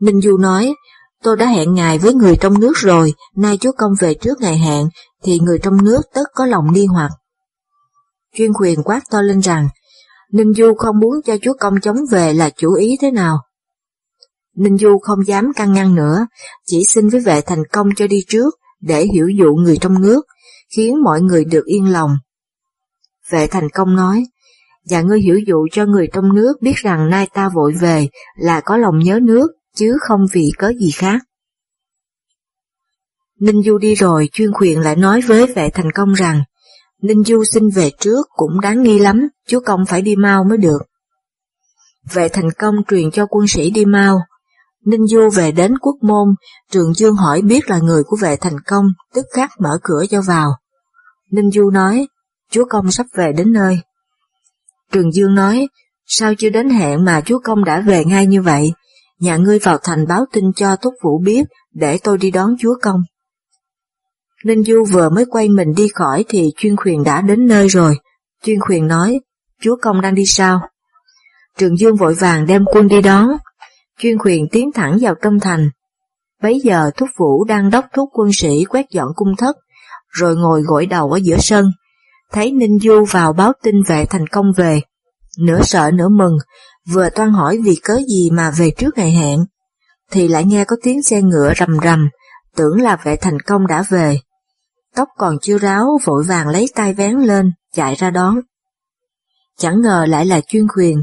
Ninh 0.00 0.20
Du 0.20 0.36
nói, 0.36 0.74
tôi 1.22 1.36
đã 1.36 1.46
hẹn 1.46 1.74
ngài 1.74 1.98
với 1.98 2.14
người 2.14 2.36
trong 2.36 2.60
nước 2.60 2.72
rồi, 2.76 3.14
nay 3.36 3.58
chúa 3.60 3.72
công 3.78 3.92
về 4.00 4.14
trước 4.14 4.40
ngày 4.40 4.58
hẹn, 4.58 4.88
thì 5.22 5.38
người 5.38 5.58
trong 5.58 5.84
nước 5.84 6.00
tất 6.14 6.25
có 6.34 6.46
lòng 6.46 6.72
nghi 6.72 6.87
hoặc. 6.87 7.11
Chuyên 8.37 8.52
quyền 8.52 8.82
quát 8.82 9.00
to 9.11 9.22
lên 9.22 9.40
rằng, 9.40 9.69
Ninh 10.32 10.52
Du 10.55 10.75
không 10.75 10.99
muốn 10.99 11.14
cho 11.25 11.37
chúa 11.43 11.52
công 11.61 11.81
chống 11.81 11.96
về 12.11 12.32
là 12.32 12.50
chủ 12.50 12.75
ý 12.75 12.96
thế 13.00 13.11
nào? 13.11 13.38
Ninh 14.56 14.78
Du 14.78 14.99
không 15.02 15.26
dám 15.26 15.52
căng 15.56 15.72
ngăn 15.72 15.94
nữa, 15.94 16.26
chỉ 16.67 16.84
xin 16.88 17.08
với 17.08 17.20
vệ 17.20 17.40
thành 17.40 17.62
công 17.72 17.88
cho 17.96 18.06
đi 18.06 18.25
trước, 18.28 18.55
để 18.81 19.06
hiểu 19.14 19.28
dụ 19.28 19.55
người 19.55 19.76
trong 19.81 20.02
nước, 20.02 20.26
khiến 20.76 21.02
mọi 21.02 21.20
người 21.20 21.44
được 21.44 21.64
yên 21.64 21.93
lòng. 21.93 22.11
Vệ 23.31 23.46
thành 23.46 23.69
công 23.70 23.96
nói, 23.96 24.26
và 24.90 25.02
ngươi 25.02 25.20
hiểu 25.20 25.38
dụ 25.46 25.67
cho 25.72 25.87
người 25.87 26.08
trong 26.12 26.34
nước 26.34 26.62
biết 26.62 26.76
rằng 26.76 27.11
nay 27.11 27.28
ta 27.34 27.49
vội 27.49 27.72
về 27.81 28.08
là 28.36 28.60
có 28.60 28.77
lòng 28.77 28.98
nhớ 28.98 29.19
nước, 29.22 29.48
chứ 29.77 29.96
không 30.00 30.20
vì 30.32 30.50
có 30.58 30.72
gì 30.81 30.91
khác. 30.91 31.22
Ninh 33.41 33.63
Du 33.63 33.79
đi 33.79 33.94
rồi, 33.94 34.29
chuyên 34.32 34.51
quyền 34.53 34.81
lại 34.81 34.97
nói 34.97 35.20
với 35.20 35.47
vệ 35.47 35.70
thành 35.70 35.93
công 35.94 36.13
rằng, 36.13 36.43
Ninh 37.03 37.25
Du 37.25 37.44
xin 37.44 37.70
về 37.75 37.91
trước 38.01 38.27
cũng 38.37 38.61
đáng 38.61 38.82
nghi 38.82 38.99
lắm, 38.99 39.29
chúa 39.49 39.61
công 39.61 39.87
phải 39.87 40.03
đi 40.03 40.17
mau 40.17 40.44
mới 40.44 40.59
được. 40.59 40.79
Vệ 42.13 42.29
thành 42.29 42.51
công 42.59 42.75
truyền 42.89 43.11
cho 43.11 43.27
quân 43.27 43.47
sĩ 43.49 43.70
đi 43.70 43.85
mau. 43.85 44.20
Ninh 44.87 45.06
Du 45.06 45.31
về 45.35 45.53
đến 45.53 45.79
quốc 45.79 45.97
môn, 46.03 46.29
Trường 46.70 46.94
Dương 46.94 47.17
hỏi 47.17 47.43
biết 47.43 47.70
là 47.70 47.79
người 47.79 48.03
của 48.05 48.17
vệ 48.20 48.37
thành 48.37 48.61
công, 48.67 48.87
tức 49.15 49.25
khắc 49.32 49.51
mở 49.61 49.79
cửa 49.82 50.05
cho 50.11 50.23
vào. 50.23 50.51
Ninh 51.31 51.51
Du 51.51 51.70
nói, 51.70 52.06
chúa 52.51 52.65
công 52.65 52.91
sắp 52.91 53.06
về 53.15 53.32
đến 53.32 53.53
nơi. 53.53 53.81
Trường 54.93 55.13
Dương 55.13 55.35
nói, 55.35 55.69
sao 56.06 56.35
chưa 56.35 56.51
đến 56.51 56.70
hẹn 56.70 57.05
mà 57.05 57.20
chúa 57.25 57.39
công 57.44 57.65
đã 57.65 57.81
về 57.81 58.05
ngay 58.05 58.27
như 58.27 58.43
vậy? 58.43 58.73
Nhà 59.20 59.37
ngươi 59.37 59.59
vào 59.59 59.79
thành 59.82 60.06
báo 60.09 60.25
tin 60.32 60.44
cho 60.56 60.77
Thúc 60.77 60.94
Vũ 61.03 61.20
biết, 61.25 61.44
để 61.73 61.99
tôi 62.05 62.19
đi 62.19 62.31
đón 62.31 62.56
chúa 62.61 62.75
công. 62.82 63.01
Ninh 64.44 64.63
Du 64.65 64.85
vừa 64.85 65.09
mới 65.09 65.25
quay 65.31 65.49
mình 65.49 65.75
đi 65.77 65.89
khỏi 65.94 66.25
thì 66.29 66.53
chuyên 66.56 66.77
khuyền 66.77 67.05
đã 67.05 67.20
đến 67.20 67.47
nơi 67.47 67.69
rồi. 67.69 67.99
Chuyên 68.44 68.61
khuyền 68.61 68.87
nói, 68.87 69.20
chúa 69.63 69.77
công 69.82 70.01
đang 70.01 70.15
đi 70.15 70.27
sao? 70.27 70.61
Trường 71.59 71.77
Dương 71.77 71.97
vội 71.97 72.15
vàng 72.15 72.47
đem 72.47 72.65
quân 72.73 72.89
đi 72.89 73.03
đón. 73.03 73.29
Chuyên 73.99 74.19
khuyền 74.19 74.47
tiến 74.53 74.70
thẳng 74.75 74.99
vào 75.01 75.15
trong 75.23 75.41
thành. 75.41 75.70
Bấy 76.43 76.61
giờ 76.65 76.91
Thúc 76.97 77.09
Vũ 77.17 77.44
đang 77.44 77.70
đốc 77.70 77.85
thúc 77.94 78.09
quân 78.13 78.31
sĩ 78.32 78.65
quét 78.65 78.87
dọn 78.91 79.09
cung 79.15 79.37
thất, 79.39 79.56
rồi 80.09 80.37
ngồi 80.37 80.63
gội 80.63 80.87
đầu 80.87 81.11
ở 81.11 81.17
giữa 81.17 81.37
sân. 81.39 81.65
Thấy 82.32 82.53
Ninh 82.53 82.79
Du 82.79 83.05
vào 83.11 83.32
báo 83.32 83.53
tin 83.63 83.75
vệ 83.89 84.06
thành 84.06 84.27
công 84.27 84.53
về. 84.56 84.81
Nửa 85.39 85.63
sợ 85.63 85.91
nửa 85.94 86.09
mừng, 86.09 86.37
vừa 86.89 87.09
toan 87.11 87.31
hỏi 87.31 87.59
vì 87.65 87.77
cớ 87.85 87.99
gì 88.09 88.31
mà 88.31 88.51
về 88.59 88.70
trước 88.70 88.99
ngày 88.99 89.13
hẹn. 89.13 89.39
Thì 90.11 90.29
lại 90.29 90.44
nghe 90.44 90.65
có 90.65 90.77
tiếng 90.82 91.03
xe 91.03 91.23
ngựa 91.23 91.53
rầm 91.59 91.79
rầm, 91.85 92.09
tưởng 92.56 92.81
là 92.81 92.97
vệ 93.05 93.17
thành 93.17 93.41
công 93.41 93.67
đã 93.67 93.85
về 93.89 94.20
tóc 94.94 95.09
còn 95.19 95.37
chưa 95.43 95.59
ráo 95.59 95.99
vội 96.05 96.25
vàng 96.29 96.49
lấy 96.49 96.67
tay 96.75 96.94
vén 96.94 97.15
lên, 97.17 97.53
chạy 97.75 97.94
ra 97.94 98.11
đón. 98.11 98.41
Chẳng 99.59 99.81
ngờ 99.81 100.06
lại 100.09 100.27
là 100.27 100.41
chuyên 100.41 100.67
quyền, 100.77 101.03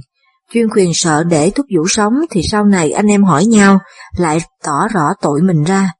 chuyên 0.51 0.69
quyền 0.69 0.91
sợ 0.93 1.23
để 1.23 1.51
thúc 1.55 1.65
vũ 1.75 1.87
sống 1.87 2.13
thì 2.29 2.41
sau 2.51 2.65
này 2.65 2.91
anh 2.91 3.07
em 3.07 3.23
hỏi 3.23 3.45
nhau, 3.45 3.79
lại 4.17 4.39
tỏ 4.63 4.87
rõ 4.93 5.13
tội 5.21 5.41
mình 5.41 5.63
ra. 5.63 5.93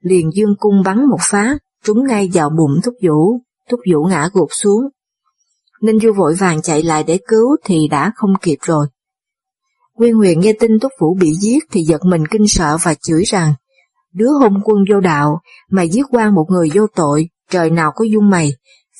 Liền 0.00 0.30
dương 0.34 0.54
cung 0.58 0.82
bắn 0.84 1.08
một 1.08 1.20
phát, 1.20 1.58
trúng 1.84 2.06
ngay 2.06 2.30
vào 2.32 2.50
bụng 2.50 2.80
thúc 2.84 2.94
vũ, 3.02 3.40
thúc 3.70 3.80
vũ 3.92 4.04
ngã 4.04 4.28
gục 4.32 4.48
xuống. 4.52 4.82
Ninh 5.82 5.98
Du 6.00 6.12
vội 6.12 6.34
vàng 6.34 6.62
chạy 6.62 6.82
lại 6.82 7.04
để 7.04 7.18
cứu 7.28 7.56
thì 7.64 7.88
đã 7.90 8.12
không 8.16 8.30
kịp 8.42 8.58
rồi. 8.62 8.86
Nguyên 9.94 10.14
Huyền 10.14 10.40
nghe 10.40 10.52
tin 10.52 10.78
Túc 10.80 10.92
Vũ 11.00 11.16
bị 11.20 11.32
giết 11.40 11.64
thì 11.70 11.82
giật 11.82 12.04
mình 12.04 12.26
kinh 12.30 12.48
sợ 12.48 12.76
và 12.82 12.94
chửi 12.94 13.22
rằng 13.24 13.54
đứa 14.18 14.30
hôn 14.40 14.60
quân 14.64 14.78
vô 14.92 15.00
đạo, 15.00 15.40
mày 15.70 15.88
giết 15.88 16.02
quan 16.10 16.34
một 16.34 16.46
người 16.48 16.70
vô 16.74 16.86
tội, 16.94 17.28
trời 17.50 17.70
nào 17.70 17.92
có 17.94 18.04
dung 18.04 18.30
mày, 18.30 18.52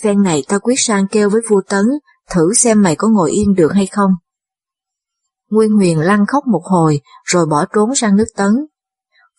phen 0.03 0.23
này 0.23 0.43
ta 0.49 0.59
quyết 0.59 0.75
sang 0.79 1.07
kêu 1.09 1.31
với 1.31 1.41
vua 1.49 1.61
Tấn, 1.69 1.85
thử 2.31 2.55
xem 2.55 2.83
mày 2.83 2.97
có 2.97 3.09
ngồi 3.09 3.31
yên 3.31 3.55
được 3.55 3.73
hay 3.73 3.87
không. 3.87 4.11
Nguyên 5.51 5.71
Huyền 5.71 5.99
lăn 6.01 6.27
khóc 6.27 6.45
một 6.47 6.63
hồi, 6.65 7.01
rồi 7.25 7.47
bỏ 7.47 7.65
trốn 7.75 7.95
sang 7.95 8.17
nước 8.17 8.27
Tấn. 8.37 8.53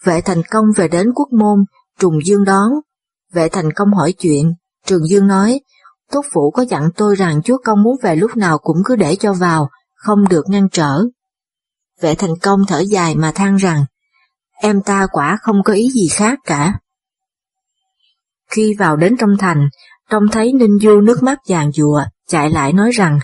Vệ 0.03 0.21
thành 0.21 0.41
công 0.51 0.65
về 0.75 0.87
đến 0.87 1.13
quốc 1.15 1.27
môn, 1.31 1.65
trùng 1.99 2.25
dương 2.25 2.43
đón. 2.43 2.71
Vệ 3.33 3.49
thành 3.49 3.73
công 3.73 3.93
hỏi 3.93 4.11
chuyện, 4.11 4.53
Trường 4.85 5.07
Dương 5.07 5.27
nói, 5.27 5.59
Tốt 6.11 6.25
Phủ 6.33 6.51
có 6.51 6.65
dặn 6.69 6.89
tôi 6.95 7.15
rằng 7.15 7.41
chúa 7.41 7.57
công 7.65 7.83
muốn 7.83 7.95
về 8.03 8.15
lúc 8.15 8.37
nào 8.37 8.57
cũng 8.57 8.77
cứ 8.85 8.95
để 8.95 9.15
cho 9.15 9.33
vào, 9.33 9.69
không 9.95 10.27
được 10.27 10.43
ngăn 10.49 10.69
trở. 10.69 11.03
Vệ 12.01 12.15
thành 12.15 12.33
công 12.41 12.59
thở 12.67 12.79
dài 12.79 13.15
mà 13.15 13.31
than 13.31 13.55
rằng, 13.55 13.85
em 14.61 14.81
ta 14.81 15.07
quả 15.11 15.37
không 15.41 15.63
có 15.63 15.73
ý 15.73 15.89
gì 15.89 16.07
khác 16.07 16.39
cả. 16.45 16.73
Khi 18.51 18.75
vào 18.79 18.95
đến 18.95 19.17
trong 19.19 19.37
thành, 19.39 19.69
trông 20.09 20.23
thấy 20.31 20.53
Ninh 20.53 20.79
Du 20.81 21.01
nước 21.01 21.23
mắt 21.23 21.39
vàng 21.47 21.71
dùa, 21.71 22.03
chạy 22.27 22.49
lại 22.49 22.73
nói 22.73 22.91
rằng, 22.91 23.19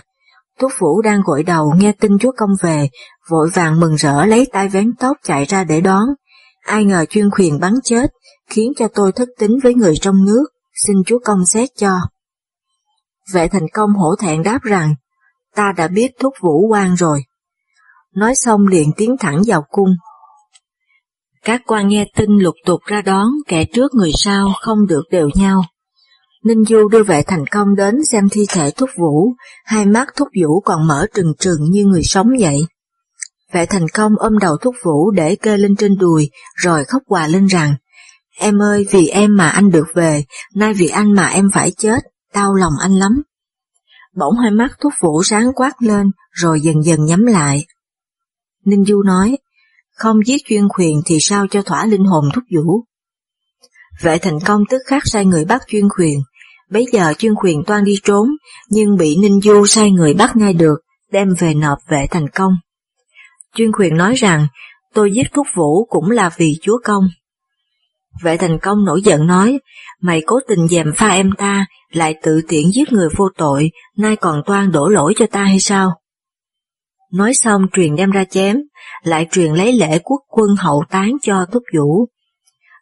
Thúc 0.58 0.72
Phủ 0.78 1.02
đang 1.02 1.20
gội 1.24 1.42
đầu 1.42 1.72
nghe 1.76 1.92
tin 1.92 2.18
chúa 2.18 2.32
công 2.36 2.50
về, 2.62 2.88
vội 3.30 3.50
vàng 3.54 3.80
mừng 3.80 3.94
rỡ 3.94 4.24
lấy 4.24 4.46
tay 4.52 4.68
vén 4.68 4.92
tóc 4.98 5.16
chạy 5.22 5.44
ra 5.44 5.64
để 5.64 5.80
đón. 5.80 6.02
Ai 6.66 6.84
ngờ 6.84 7.04
chuyên 7.10 7.30
khuyền 7.30 7.58
bắn 7.60 7.72
chết, 7.84 8.10
khiến 8.50 8.72
cho 8.76 8.88
tôi 8.88 9.12
thất 9.12 9.28
tính 9.38 9.58
với 9.62 9.74
người 9.74 9.94
trong 10.00 10.24
nước, 10.24 10.44
xin 10.86 10.96
chúa 11.06 11.18
công 11.24 11.46
xét 11.46 11.68
cho. 11.76 11.98
Vệ 13.32 13.48
thành 13.48 13.66
công 13.72 13.90
hổ 13.90 14.16
thẹn 14.16 14.42
đáp 14.42 14.62
rằng, 14.62 14.94
ta 15.54 15.72
đã 15.76 15.88
biết 15.88 16.10
thúc 16.20 16.34
vũ 16.40 16.68
quan 16.68 16.94
rồi. 16.94 17.24
Nói 18.14 18.34
xong 18.34 18.66
liền 18.66 18.92
tiến 18.96 19.16
thẳng 19.20 19.42
vào 19.46 19.64
cung. 19.70 19.90
Các 21.46 21.62
quan 21.66 21.88
nghe 21.88 22.06
tin 22.16 22.30
lục 22.38 22.54
tục 22.64 22.80
ra 22.86 23.02
đón, 23.02 23.26
kẻ 23.48 23.64
trước 23.64 23.94
người 23.94 24.10
sau 24.14 24.52
không 24.60 24.86
được 24.86 25.02
đều 25.10 25.28
nhau. 25.34 25.62
Ninh 26.44 26.64
Du 26.64 26.88
đưa 26.88 27.02
vệ 27.02 27.22
thành 27.22 27.46
công 27.46 27.76
đến 27.76 27.94
xem 28.04 28.28
thi 28.28 28.46
thể 28.48 28.70
thúc 28.70 28.90
vũ, 28.96 29.32
hai 29.64 29.86
mắt 29.86 30.08
thúc 30.16 30.28
vũ 30.42 30.60
còn 30.60 30.86
mở 30.86 31.06
trừng 31.14 31.32
trừng 31.38 31.58
như 31.70 31.84
người 31.84 32.02
sống 32.02 32.28
vậy. 32.40 32.66
Vệ 33.52 33.66
thành 33.66 33.86
công 33.94 34.12
ôm 34.18 34.38
đầu 34.38 34.56
thúc 34.56 34.74
vũ 34.84 35.10
để 35.10 35.36
kê 35.36 35.56
lên 35.56 35.76
trên 35.76 35.98
đùi, 35.98 36.30
rồi 36.54 36.84
khóc 36.84 37.02
hòa 37.08 37.26
lên 37.26 37.46
rằng, 37.46 37.74
Em 38.38 38.62
ơi, 38.62 38.86
vì 38.90 39.08
em 39.08 39.36
mà 39.36 39.48
anh 39.48 39.70
được 39.70 39.86
về, 39.94 40.24
nay 40.54 40.74
vì 40.74 40.88
anh 40.88 41.14
mà 41.14 41.26
em 41.26 41.50
phải 41.54 41.70
chết, 41.78 41.98
đau 42.34 42.54
lòng 42.54 42.72
anh 42.80 42.92
lắm. 42.92 43.22
Bỗng 44.16 44.38
hai 44.42 44.50
mắt 44.50 44.70
thúc 44.80 44.92
vũ 45.00 45.22
sáng 45.22 45.52
quát 45.54 45.72
lên, 45.82 46.10
rồi 46.30 46.60
dần 46.60 46.84
dần 46.84 47.04
nhắm 47.04 47.26
lại. 47.26 47.66
Ninh 48.64 48.84
Du 48.84 49.02
nói, 49.02 49.36
không 49.96 50.26
giết 50.26 50.42
chuyên 50.48 50.68
khuyền 50.68 51.00
thì 51.06 51.18
sao 51.20 51.46
cho 51.50 51.62
thỏa 51.62 51.86
linh 51.86 52.04
hồn 52.04 52.24
thúc 52.34 52.44
vũ. 52.56 52.84
Vệ 54.02 54.18
thành 54.18 54.38
công 54.46 54.62
tức 54.70 54.78
khắc 54.86 55.02
sai 55.06 55.26
người 55.26 55.44
bắt 55.44 55.62
chuyên 55.68 55.88
khuyền, 55.88 56.18
bấy 56.70 56.86
giờ 56.92 57.12
chuyên 57.18 57.34
khuyền 57.34 57.62
toan 57.66 57.84
đi 57.84 57.94
trốn, 58.04 58.28
nhưng 58.70 58.96
bị 58.96 59.16
Ninh 59.16 59.40
Du 59.40 59.66
sai 59.66 59.90
người 59.90 60.14
bắt 60.14 60.36
ngay 60.36 60.52
được, 60.52 60.76
đem 61.12 61.34
về 61.38 61.54
nộp 61.54 61.78
vệ 61.88 62.06
thành 62.10 62.28
công. 62.28 62.52
Chuyên 63.54 63.72
khuyền 63.72 63.96
nói 63.96 64.14
rằng, 64.14 64.46
tôi 64.94 65.12
giết 65.12 65.26
thúc 65.34 65.46
vũ 65.54 65.84
cũng 65.84 66.10
là 66.10 66.30
vì 66.36 66.58
chúa 66.62 66.78
công. 66.84 67.04
Vệ 68.22 68.36
thành 68.36 68.58
công 68.58 68.84
nổi 68.84 69.02
giận 69.02 69.26
nói, 69.26 69.58
mày 70.00 70.22
cố 70.26 70.40
tình 70.48 70.68
dèm 70.68 70.92
pha 70.96 71.08
em 71.08 71.30
ta, 71.38 71.66
lại 71.90 72.14
tự 72.22 72.40
tiện 72.48 72.70
giết 72.72 72.92
người 72.92 73.08
vô 73.16 73.28
tội, 73.36 73.70
nay 73.98 74.16
còn 74.16 74.42
toan 74.46 74.72
đổ 74.72 74.88
lỗi 74.88 75.14
cho 75.16 75.26
ta 75.26 75.44
hay 75.44 75.60
sao? 75.60 76.00
Nói 77.12 77.34
xong 77.34 77.62
truyền 77.72 77.96
đem 77.96 78.10
ra 78.10 78.24
chém, 78.24 78.56
lại 79.06 79.26
truyền 79.30 79.52
lấy 79.52 79.72
lễ 79.72 79.98
quốc 80.04 80.20
quân 80.28 80.56
hậu 80.58 80.84
tán 80.90 81.16
cho 81.22 81.46
Thúc 81.52 81.62
Vũ. 81.76 82.06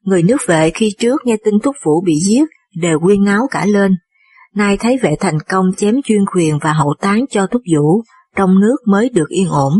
Người 0.02 0.22
nước 0.22 0.36
vệ 0.46 0.70
khi 0.70 0.94
trước 0.98 1.20
nghe 1.24 1.36
tin 1.44 1.54
Thúc 1.62 1.76
Vũ 1.84 2.02
bị 2.04 2.14
giết, 2.26 2.44
đều 2.76 3.00
quyên 3.00 3.24
ngáo 3.24 3.46
cả 3.50 3.66
lên. 3.66 3.92
Nay 4.54 4.76
thấy 4.76 4.98
vệ 5.02 5.14
thành 5.20 5.38
công 5.48 5.66
chém 5.76 5.94
chuyên 6.04 6.24
quyền 6.34 6.58
và 6.58 6.72
hậu 6.72 6.94
tán 7.00 7.24
cho 7.30 7.46
Thúc 7.46 7.62
Vũ, 7.74 8.02
trong 8.36 8.60
nước 8.60 8.76
mới 8.86 9.08
được 9.08 9.28
yên 9.28 9.48
ổn. 9.48 9.72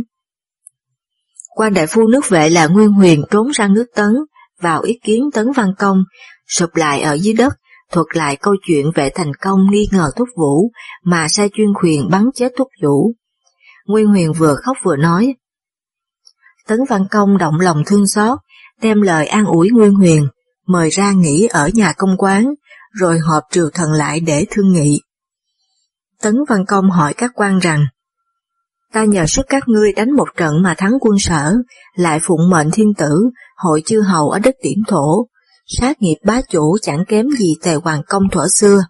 Quan 1.56 1.74
đại 1.74 1.86
phu 1.86 2.06
nước 2.06 2.28
vệ 2.28 2.50
là 2.50 2.66
Nguyên 2.66 2.90
Huyền 2.90 3.22
trốn 3.30 3.52
sang 3.52 3.74
nước 3.74 3.86
Tấn, 3.94 4.14
vào 4.60 4.82
ý 4.82 4.98
kiến 5.04 5.30
Tấn 5.34 5.52
Văn 5.52 5.72
Công, 5.78 5.98
sụp 6.48 6.74
lại 6.74 7.00
ở 7.00 7.12
dưới 7.12 7.34
đất, 7.34 7.54
thuật 7.92 8.06
lại 8.14 8.36
câu 8.36 8.54
chuyện 8.66 8.90
vệ 8.94 9.10
thành 9.14 9.34
công 9.40 9.58
nghi 9.70 9.86
ngờ 9.92 10.10
Thúc 10.16 10.28
Vũ 10.36 10.70
mà 11.04 11.26
sai 11.28 11.50
chuyên 11.52 11.68
quyền 11.82 12.08
bắn 12.10 12.24
chết 12.34 12.52
Thúc 12.56 12.68
Vũ. 12.82 13.12
Nguyên 13.86 14.06
Huyền 14.06 14.32
vừa 14.32 14.54
khóc 14.54 14.76
vừa 14.84 14.96
nói. 14.96 15.34
Tấn 16.68 16.78
Văn 16.88 17.06
Công 17.10 17.38
động 17.38 17.60
lòng 17.60 17.82
thương 17.86 18.06
xót, 18.06 18.38
đem 18.82 19.00
lời 19.00 19.26
an 19.26 19.44
ủi 19.44 19.70
Nguyên 19.70 19.94
Huyền, 19.94 20.28
mời 20.66 20.88
ra 20.90 21.12
nghỉ 21.12 21.48
ở 21.50 21.68
nhà 21.74 21.92
công 21.92 22.16
quán, 22.18 22.54
rồi 22.92 23.18
họp 23.18 23.42
triều 23.50 23.70
thần 23.74 23.92
lại 23.92 24.20
để 24.20 24.46
thương 24.50 24.72
nghị. 24.72 25.00
Tấn 26.22 26.34
Văn 26.48 26.64
Công 26.66 26.90
hỏi 26.90 27.14
các 27.14 27.30
quan 27.34 27.58
rằng, 27.58 27.86
ta 28.92 29.04
nhờ 29.04 29.26
sức 29.26 29.46
các 29.48 29.68
ngươi 29.68 29.92
đánh 29.92 30.12
một 30.12 30.28
trận 30.36 30.62
mà 30.62 30.74
thắng 30.78 30.92
quân 31.00 31.18
sở, 31.18 31.54
lại 31.96 32.18
phụng 32.22 32.50
mệnh 32.50 32.70
thiên 32.70 32.94
tử, 32.94 33.30
hội 33.56 33.82
chư 33.86 34.00
hầu 34.00 34.30
ở 34.30 34.38
đất 34.38 34.54
điểm 34.62 34.82
thổ, 34.88 35.26
sát 35.66 36.02
nghiệp 36.02 36.16
bá 36.24 36.40
chủ 36.48 36.76
chẳng 36.82 37.04
kém 37.08 37.26
gì 37.38 37.54
tề 37.62 37.74
hoàng 37.74 38.02
công 38.08 38.22
thuở 38.32 38.48
xưa. 38.48 38.84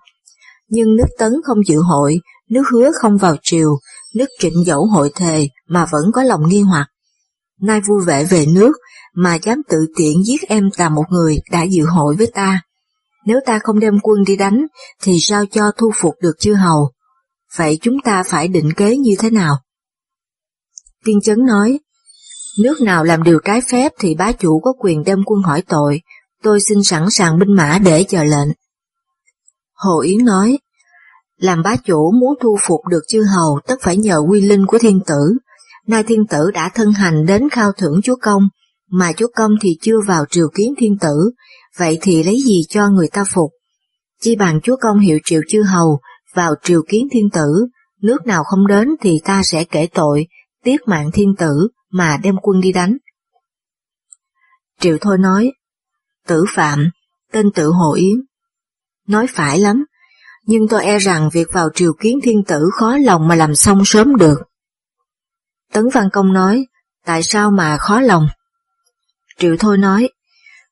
Nhưng 0.69 0.97
nước 0.97 1.07
tấn 1.19 1.33
không 1.45 1.59
dự 1.67 1.79
hội, 1.79 2.21
nước 2.51 2.63
hứa 2.73 2.91
không 3.01 3.17
vào 3.17 3.37
triều, 3.43 3.69
nước 4.15 4.27
trịnh 4.39 4.65
dẫu 4.67 4.87
hội 4.87 5.11
thề 5.15 5.49
mà 5.69 5.87
vẫn 5.93 6.05
có 6.13 6.23
lòng 6.23 6.49
nghi 6.49 6.61
hoặc. 6.61 6.87
Nay 7.61 7.81
vui 7.81 8.05
vẻ 8.07 8.25
về 8.25 8.47
nước 8.47 8.73
mà 9.15 9.35
dám 9.35 9.63
tự 9.69 9.87
tiện 9.97 10.25
giết 10.25 10.43
em 10.49 10.71
ta 10.77 10.89
một 10.89 11.05
người 11.11 11.39
đã 11.51 11.63
dự 11.63 11.85
hội 11.85 12.17
với 12.17 12.31
ta. 12.35 12.61
Nếu 13.27 13.41
ta 13.47 13.59
không 13.63 13.81
đem 13.81 14.01
quân 14.03 14.25
đi 14.27 14.37
đánh 14.37 14.67
thì 15.03 15.17
sao 15.21 15.47
cho 15.47 15.71
thu 15.79 15.91
phục 15.95 16.15
được 16.23 16.39
chư 16.39 16.55
hầu? 16.55 16.91
Vậy 17.57 17.79
chúng 17.83 17.97
ta 18.05 18.23
phải 18.27 18.49
định 18.49 18.73
kế 18.77 18.97
như 18.97 19.15
thế 19.19 19.31
nào? 19.31 19.57
Tiên 21.05 21.21
chấn 21.21 21.47
nói, 21.47 21.81
nước 22.63 22.81
nào 22.81 23.05
làm 23.05 23.23
điều 23.23 23.39
trái 23.45 23.61
phép 23.71 23.93
thì 23.99 24.15
bá 24.15 24.33
chủ 24.33 24.61
có 24.65 24.73
quyền 24.79 25.05
đem 25.05 25.19
quân 25.27 25.43
hỏi 25.43 25.63
tội, 25.69 26.01
tôi 26.43 26.61
xin 26.61 26.83
sẵn 26.83 27.11
sàng 27.11 27.39
binh 27.39 27.57
mã 27.57 27.79
để 27.85 28.05
chờ 28.09 28.25
lệnh. 28.25 28.49
Hồ 29.75 30.01
Yến 30.01 30.25
nói, 30.25 30.59
làm 31.37 31.63
bá 31.63 31.77
chủ 31.85 32.13
muốn 32.21 32.35
thu 32.43 32.59
phục 32.69 32.81
được 32.91 33.03
chư 33.09 33.23
hầu 33.23 33.61
tất 33.67 33.75
phải 33.83 33.97
nhờ 33.97 34.17
quy 34.31 34.41
linh 34.41 34.67
của 34.67 34.79
thiên 34.79 35.01
tử, 35.07 35.37
nay 35.87 36.03
thiên 36.03 36.27
tử 36.27 36.51
đã 36.55 36.71
thân 36.75 36.93
hành 36.93 37.27
đến 37.27 37.49
khao 37.49 37.73
thưởng 37.73 38.01
chúa 38.03 38.17
công, 38.23 38.49
mà 38.91 39.13
chúa 39.13 39.29
công 39.35 39.51
thì 39.61 39.79
chưa 39.81 40.01
vào 40.07 40.25
triều 40.31 40.49
kiến 40.55 40.75
thiên 40.79 40.99
tử, 41.01 41.31
vậy 41.79 41.99
thì 42.03 42.23
lấy 42.23 42.37
gì 42.47 42.63
cho 42.69 42.89
người 42.89 43.09
ta 43.09 43.25
phục? 43.35 43.51
Chi 44.21 44.37
bằng 44.37 44.61
chúa 44.61 44.77
công 44.81 44.99
hiệu 44.99 45.19
triệu 45.25 45.41
chư 45.49 45.63
hầu, 45.63 46.01
vào 46.35 46.55
triều 46.63 46.83
kiến 46.89 47.09
thiên 47.13 47.31
tử, 47.31 47.67
nước 48.03 48.27
nào 48.27 48.45
không 48.45 48.67
đến 48.67 48.89
thì 49.01 49.21
ta 49.25 49.43
sẽ 49.43 49.65
kể 49.65 49.89
tội, 49.95 50.27
tiếc 50.65 50.89
mạng 50.89 51.11
thiên 51.13 51.35
tử 51.39 51.69
mà 51.91 52.17
đem 52.23 52.37
quân 52.43 52.61
đi 52.61 52.73
đánh. 52.73 52.97
Triệu 54.81 54.99
Thôi 55.01 55.19
nói, 55.19 55.53
tử 56.27 56.45
phạm, 56.55 56.91
tên 57.33 57.51
tự 57.55 57.71
Hồ 57.71 57.95
Yến. 57.95 58.17
Nói 59.09 59.27
phải 59.31 59.59
lắm, 59.59 59.85
nhưng 60.47 60.69
tôi 60.69 60.85
e 60.85 60.99
rằng 60.99 61.29
việc 61.33 61.49
vào 61.53 61.69
triều 61.75 61.93
kiến 62.01 62.19
thiên 62.23 62.45
tử 62.45 62.71
khó 62.73 62.97
lòng 62.97 63.29
mà 63.29 63.35
làm 63.35 63.55
xong 63.55 63.83
sớm 63.85 64.17
được. 64.17 64.39
Tấn 65.75 65.85
Văn 65.93 66.09
Công 66.13 66.33
nói, 66.33 66.67
tại 67.07 67.23
sao 67.23 67.51
mà 67.51 67.77
khó 67.77 68.01
lòng? 68.01 68.27
Triệu 69.39 69.57
Thôi 69.59 69.79
nói, 69.79 70.09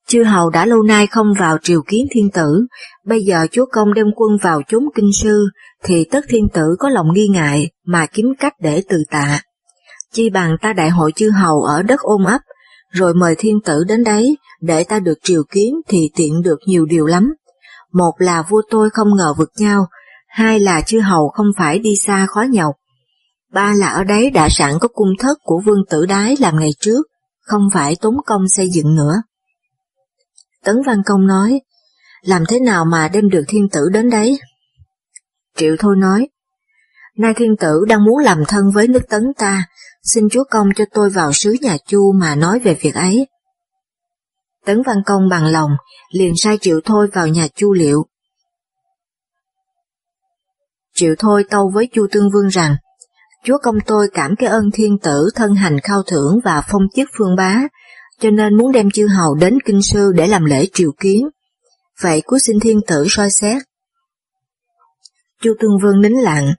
chư 0.09 0.25
hầu 0.25 0.51
đã 0.51 0.67
lâu 0.67 0.83
nay 0.83 1.07
không 1.07 1.27
vào 1.39 1.59
triều 1.63 1.83
kiến 1.83 2.07
thiên 2.11 2.31
tử, 2.31 2.67
bây 3.07 3.23
giờ 3.23 3.47
chúa 3.53 3.67
công 3.73 3.95
đem 3.95 4.07
quân 4.17 4.31
vào 4.43 4.63
chốn 4.69 4.85
kinh 4.95 5.11
sư, 5.23 5.47
thì 5.85 6.05
tất 6.11 6.25
thiên 6.29 6.49
tử 6.55 6.63
có 6.79 6.89
lòng 6.89 7.07
nghi 7.15 7.29
ngại 7.29 7.71
mà 7.87 8.07
kiếm 8.07 8.27
cách 8.39 8.53
để 8.61 8.83
từ 8.89 8.97
tạ. 9.11 9.41
Chi 10.13 10.31
bằng 10.31 10.57
ta 10.63 10.73
đại 10.73 10.91
hội 10.91 11.13
chư 11.13 11.31
hầu 11.31 11.63
ở 11.63 11.83
đất 11.83 12.01
ôm 12.01 12.25
ấp, 12.25 12.41
rồi 12.91 13.15
mời 13.15 13.35
thiên 13.39 13.61
tử 13.65 13.85
đến 13.89 14.05
đấy, 14.05 14.37
để 14.61 14.85
ta 14.85 14.99
được 14.99 15.19
triều 15.23 15.43
kiến 15.51 15.75
thì 15.89 16.11
tiện 16.17 16.43
được 16.43 16.59
nhiều 16.67 16.87
điều 16.87 17.07
lắm. 17.07 17.33
Một 17.93 18.13
là 18.19 18.43
vua 18.43 18.63
tôi 18.71 18.91
không 18.91 19.17
ngờ 19.17 19.35
vực 19.39 19.51
nhau, 19.59 19.87
hai 20.29 20.61
là 20.61 20.81
chư 20.81 21.01
hầu 21.01 21.29
không 21.29 21.47
phải 21.59 21.79
đi 21.79 21.97
xa 21.97 22.27
khó 22.27 22.43
nhọc. 22.43 22.75
Ba 23.53 23.73
là 23.77 23.89
ở 23.89 24.05
đấy 24.05 24.31
đã 24.31 24.49
sẵn 24.51 24.75
có 24.81 24.89
cung 24.89 25.13
thất 25.19 25.39
của 25.43 25.61
vương 25.67 25.85
tử 25.91 26.07
đái 26.07 26.37
làm 26.41 26.59
ngày 26.61 26.71
trước, 26.81 27.07
không 27.41 27.63
phải 27.73 27.97
tốn 28.01 28.15
công 28.27 28.49
xây 28.49 28.71
dựng 28.71 28.95
nữa. 28.95 29.23
Tấn 30.65 30.77
Văn 30.87 31.03
Công 31.07 31.27
nói, 31.27 31.61
làm 32.23 32.45
thế 32.49 32.61
nào 32.61 32.85
mà 32.85 33.09
đem 33.09 33.29
được 33.29 33.45
thiên 33.49 33.69
tử 33.69 33.89
đến 33.93 34.11
đấy? 34.11 34.39
Triệu 35.57 35.77
Thôi 35.79 35.97
nói, 35.99 36.29
nay 37.17 37.33
thiên 37.37 37.57
tử 37.57 37.85
đang 37.89 38.05
muốn 38.05 38.19
làm 38.19 38.45
thân 38.49 38.71
với 38.75 38.89
nước 38.89 39.03
tấn 39.09 39.23
ta, 39.39 39.69
xin 40.03 40.29
chúa 40.29 40.45
công 40.51 40.69
cho 40.77 40.85
tôi 40.95 41.11
vào 41.11 41.33
sứ 41.33 41.57
nhà 41.61 41.77
Chu 41.87 42.13
mà 42.13 42.35
nói 42.35 42.59
về 42.59 42.75
việc 42.81 42.95
ấy. 42.95 43.27
Tấn 44.65 44.83
Văn 44.83 44.97
Công 45.07 45.29
bằng 45.29 45.47
lòng, 45.47 45.71
liền 46.13 46.33
sai 46.37 46.59
Triệu 46.61 46.81
Thôi 46.85 47.09
vào 47.13 47.29
nhà 47.29 47.47
Chu 47.55 47.73
Liệu. 47.73 48.07
Triệu 50.95 51.15
Thôi 51.19 51.45
tâu 51.51 51.71
với 51.75 51.89
Chu 51.93 52.07
Tương 52.13 52.31
Vương 52.31 52.49
rằng, 52.49 52.77
Chúa 53.45 53.59
công 53.63 53.75
tôi 53.87 54.09
cảm 54.15 54.35
cái 54.39 54.49
ơn 54.49 54.71
thiên 54.75 54.99
tử 54.99 55.31
thân 55.35 55.55
hành 55.55 55.81
khao 55.81 56.03
thưởng 56.03 56.41
và 56.45 56.63
phong 56.69 56.83
chức 56.97 57.09
phương 57.19 57.37
bá, 57.37 57.63
cho 58.21 58.31
nên 58.31 58.57
muốn 58.57 58.73
đem 58.73 58.91
chư 58.91 59.07
hầu 59.07 59.35
đến 59.35 59.59
kinh 59.65 59.83
sư 59.83 60.13
để 60.15 60.27
làm 60.27 60.45
lễ 60.45 60.67
triều 60.73 60.91
kiến. 61.01 61.29
Vậy 62.03 62.23
cuối 62.25 62.41
xin 62.41 62.61
thiên 62.61 62.81
tử 62.87 63.07
soi 63.09 63.31
xét. 63.31 63.63
Chu 65.43 65.55
Tương 65.61 65.79
Vương 65.83 66.01
nín 66.01 66.13
lặng, 66.13 66.55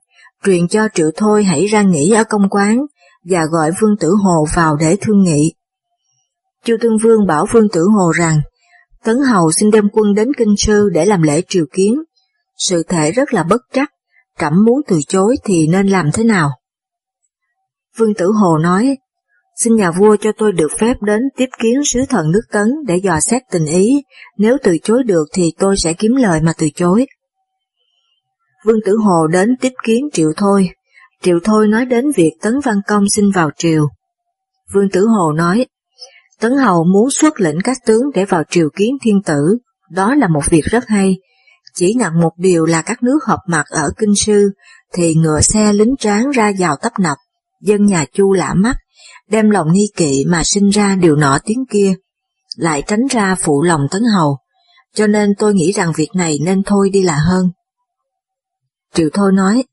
truyền 0.45 0.67
cho 0.67 0.87
Triệu 0.93 1.11
Thôi 1.15 1.43
hãy 1.43 1.65
ra 1.65 1.81
nghỉ 1.81 2.11
ở 2.11 2.23
công 2.23 2.49
quán, 2.49 2.85
và 3.29 3.45
gọi 3.51 3.71
Vương 3.81 3.97
Tử 3.99 4.09
Hồ 4.23 4.45
vào 4.55 4.75
để 4.75 4.97
thương 5.01 5.23
nghị. 5.23 5.53
Chu 6.65 6.75
Tương 6.81 6.97
Vương 6.97 7.27
bảo 7.27 7.45
Vương 7.53 7.69
Tử 7.69 7.81
Hồ 7.97 8.11
rằng, 8.11 8.41
Tấn 9.03 9.17
Hầu 9.17 9.51
xin 9.51 9.71
đem 9.71 9.89
quân 9.93 10.13
đến 10.15 10.33
Kinh 10.37 10.55
Sư 10.57 10.89
để 10.93 11.05
làm 11.05 11.21
lễ 11.21 11.41
triều 11.47 11.65
kiến. 11.73 12.03
Sự 12.57 12.83
thể 12.83 13.11
rất 13.11 13.33
là 13.33 13.43
bất 13.43 13.61
trắc, 13.73 13.91
trẫm 14.39 14.53
muốn 14.65 14.81
từ 14.87 14.99
chối 15.07 15.35
thì 15.45 15.67
nên 15.67 15.87
làm 15.87 16.11
thế 16.13 16.23
nào? 16.23 16.51
Vương 17.97 18.13
Tử 18.13 18.31
Hồ 18.41 18.57
nói, 18.57 18.97
xin 19.55 19.75
nhà 19.75 19.91
vua 19.91 20.15
cho 20.21 20.31
tôi 20.37 20.51
được 20.51 20.71
phép 20.79 21.01
đến 21.01 21.21
tiếp 21.37 21.49
kiến 21.59 21.83
sứ 21.85 21.99
thần 22.09 22.31
nước 22.31 22.41
Tấn 22.51 22.67
để 22.87 22.97
dò 22.97 23.19
xét 23.19 23.41
tình 23.51 23.65
ý, 23.65 24.03
nếu 24.37 24.57
từ 24.63 24.77
chối 24.83 25.03
được 25.03 25.25
thì 25.33 25.51
tôi 25.59 25.75
sẽ 25.77 25.93
kiếm 25.93 26.15
lời 26.15 26.41
mà 26.41 26.53
từ 26.57 26.67
chối. 26.75 27.05
Vương 28.65 28.79
Tử 28.85 28.97
Hồ 29.03 29.27
đến 29.27 29.49
tiếp 29.61 29.73
kiến 29.83 30.09
Triệu 30.13 30.31
Thôi, 30.37 30.69
Triệu 31.21 31.39
Thôi 31.43 31.67
nói 31.67 31.85
đến 31.85 32.05
việc 32.15 32.31
Tấn 32.41 32.59
Văn 32.63 32.75
Công 32.87 33.09
xin 33.09 33.31
vào 33.31 33.49
triều. 33.57 33.87
Vương 34.73 34.89
Tử 34.89 35.05
Hồ 35.05 35.31
nói, 35.31 35.65
Tấn 36.39 36.51
Hầu 36.51 36.83
muốn 36.83 37.09
xuất 37.09 37.41
lĩnh 37.41 37.57
các 37.63 37.77
tướng 37.85 38.11
để 38.13 38.25
vào 38.25 38.43
triều 38.49 38.69
kiến 38.75 38.97
thiên 39.01 39.21
tử, 39.25 39.57
đó 39.91 40.15
là 40.15 40.27
một 40.27 40.43
việc 40.49 40.63
rất 40.65 40.87
hay. 40.87 41.15
Chỉ 41.75 41.93
nặng 41.99 42.21
một 42.21 42.31
điều 42.37 42.65
là 42.65 42.81
các 42.81 43.03
nước 43.03 43.19
họp 43.25 43.39
mặt 43.47 43.65
ở 43.69 43.89
Kinh 43.97 44.15
Sư, 44.15 44.49
thì 44.93 45.15
ngựa 45.15 45.41
xe 45.41 45.73
lính 45.73 45.95
tráng 45.99 46.29
ra 46.29 46.51
vào 46.59 46.75
tấp 46.81 46.91
nập, 46.99 47.17
dân 47.63 47.85
nhà 47.85 48.05
Chu 48.13 48.33
lạ 48.33 48.53
mắt, 48.53 48.75
đem 49.29 49.49
lòng 49.49 49.73
nghi 49.73 49.87
kỵ 49.95 50.25
mà 50.27 50.43
sinh 50.43 50.69
ra 50.69 50.95
điều 50.95 51.15
nọ 51.15 51.37
tiếng 51.45 51.65
kia, 51.69 51.93
lại 52.55 52.83
tránh 52.87 53.07
ra 53.09 53.35
phụ 53.35 53.63
lòng 53.63 53.81
Tấn 53.91 54.01
Hầu, 54.15 54.37
cho 54.93 55.07
nên 55.07 55.33
tôi 55.39 55.53
nghĩ 55.53 55.71
rằng 55.71 55.91
việc 55.95 56.09
này 56.15 56.37
nên 56.41 56.63
thôi 56.63 56.89
đi 56.89 57.01
là 57.01 57.15
hơn. 57.15 57.51
Triệu 58.93 59.09
Thôi 59.13 59.31
nói, 59.33 59.63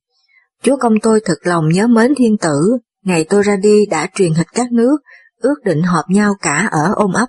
Chúa 0.62 0.76
công 0.80 0.92
tôi 1.02 1.20
thật 1.24 1.38
lòng 1.42 1.68
nhớ 1.68 1.86
mến 1.86 2.14
thiên 2.16 2.38
tử, 2.38 2.78
ngày 3.04 3.24
tôi 3.24 3.42
ra 3.42 3.56
đi 3.56 3.86
đã 3.86 4.08
truyền 4.14 4.34
hịch 4.34 4.46
các 4.54 4.72
nước, 4.72 4.96
ước 5.40 5.54
định 5.64 5.82
họp 5.82 6.04
nhau 6.08 6.34
cả 6.42 6.68
ở 6.70 6.92
ôm 6.96 7.12
ấp, 7.12 7.26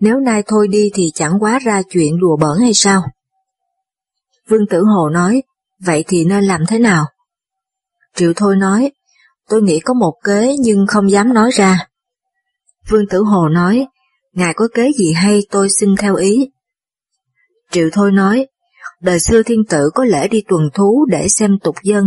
nếu 0.00 0.20
nay 0.20 0.42
thôi 0.46 0.68
đi 0.68 0.90
thì 0.94 1.10
chẳng 1.14 1.32
quá 1.40 1.58
ra 1.58 1.82
chuyện 1.90 2.20
đùa 2.20 2.36
bỡn 2.36 2.58
hay 2.60 2.74
sao? 2.74 3.02
Vương 4.48 4.66
Tử 4.70 4.82
Hồ 4.82 5.08
nói, 5.08 5.42
vậy 5.84 6.04
thì 6.08 6.24
nên 6.24 6.44
làm 6.44 6.66
thế 6.68 6.78
nào? 6.78 7.06
Triệu 8.16 8.32
Thôi 8.36 8.56
nói, 8.56 8.92
tôi 9.48 9.62
nghĩ 9.62 9.80
có 9.80 9.94
một 9.94 10.14
kế 10.24 10.54
nhưng 10.60 10.86
không 10.86 11.10
dám 11.10 11.34
nói 11.34 11.50
ra. 11.50 11.86
Vương 12.90 13.06
Tử 13.10 13.22
Hồ 13.22 13.48
nói, 13.48 13.86
ngài 14.32 14.54
có 14.56 14.68
kế 14.74 14.90
gì 14.98 15.12
hay 15.12 15.42
tôi 15.50 15.68
xin 15.80 15.96
theo 15.96 16.14
ý. 16.14 16.50
Triệu 17.70 17.88
Thôi 17.92 18.12
nói, 18.12 18.46
đời 19.00 19.20
xưa 19.20 19.42
thiên 19.42 19.64
tử 19.68 19.90
có 19.94 20.04
lễ 20.04 20.28
đi 20.28 20.42
tuần 20.48 20.62
thú 20.74 21.06
để 21.10 21.28
xem 21.28 21.58
tục 21.62 21.76
dân, 21.82 22.04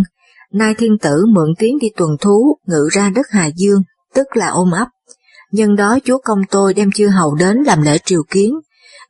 nay 0.51 0.73
thiên 0.77 0.97
tử 1.01 1.25
mượn 1.33 1.53
tiếng 1.59 1.77
đi 1.79 1.87
tuần 1.97 2.09
thú 2.21 2.57
ngự 2.67 2.87
ra 2.91 3.09
đất 3.15 3.25
Hà 3.29 3.49
Dương, 3.55 3.81
tức 4.13 4.27
là 4.33 4.47
ôm 4.47 4.71
ấp. 4.71 4.87
Nhân 5.51 5.75
đó 5.75 5.99
chúa 6.03 6.17
công 6.23 6.39
tôi 6.51 6.73
đem 6.73 6.91
chư 6.91 7.07
hầu 7.07 7.35
đến 7.35 7.57
làm 7.65 7.81
lễ 7.81 7.97
triều 8.05 8.23
kiến, 8.29 8.55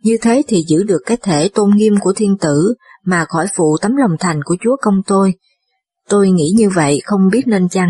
như 0.02 0.18
thế 0.22 0.44
thì 0.48 0.64
giữ 0.68 0.84
được 0.84 1.02
cái 1.06 1.18
thể 1.22 1.50
tôn 1.50 1.70
nghiêm 1.76 1.94
của 2.00 2.14
thiên 2.16 2.38
tử 2.38 2.74
mà 3.06 3.26
khỏi 3.30 3.48
phụ 3.56 3.78
tấm 3.82 3.96
lòng 3.96 4.16
thành 4.20 4.40
của 4.46 4.56
chúa 4.62 4.76
công 4.82 5.02
tôi. 5.08 5.34
Tôi 6.10 6.30
nghĩ 6.30 6.52
như 6.56 6.70
vậy 6.76 7.02
không 7.04 7.30
biết 7.32 7.48
nên 7.48 7.70
chăng. 7.70 7.90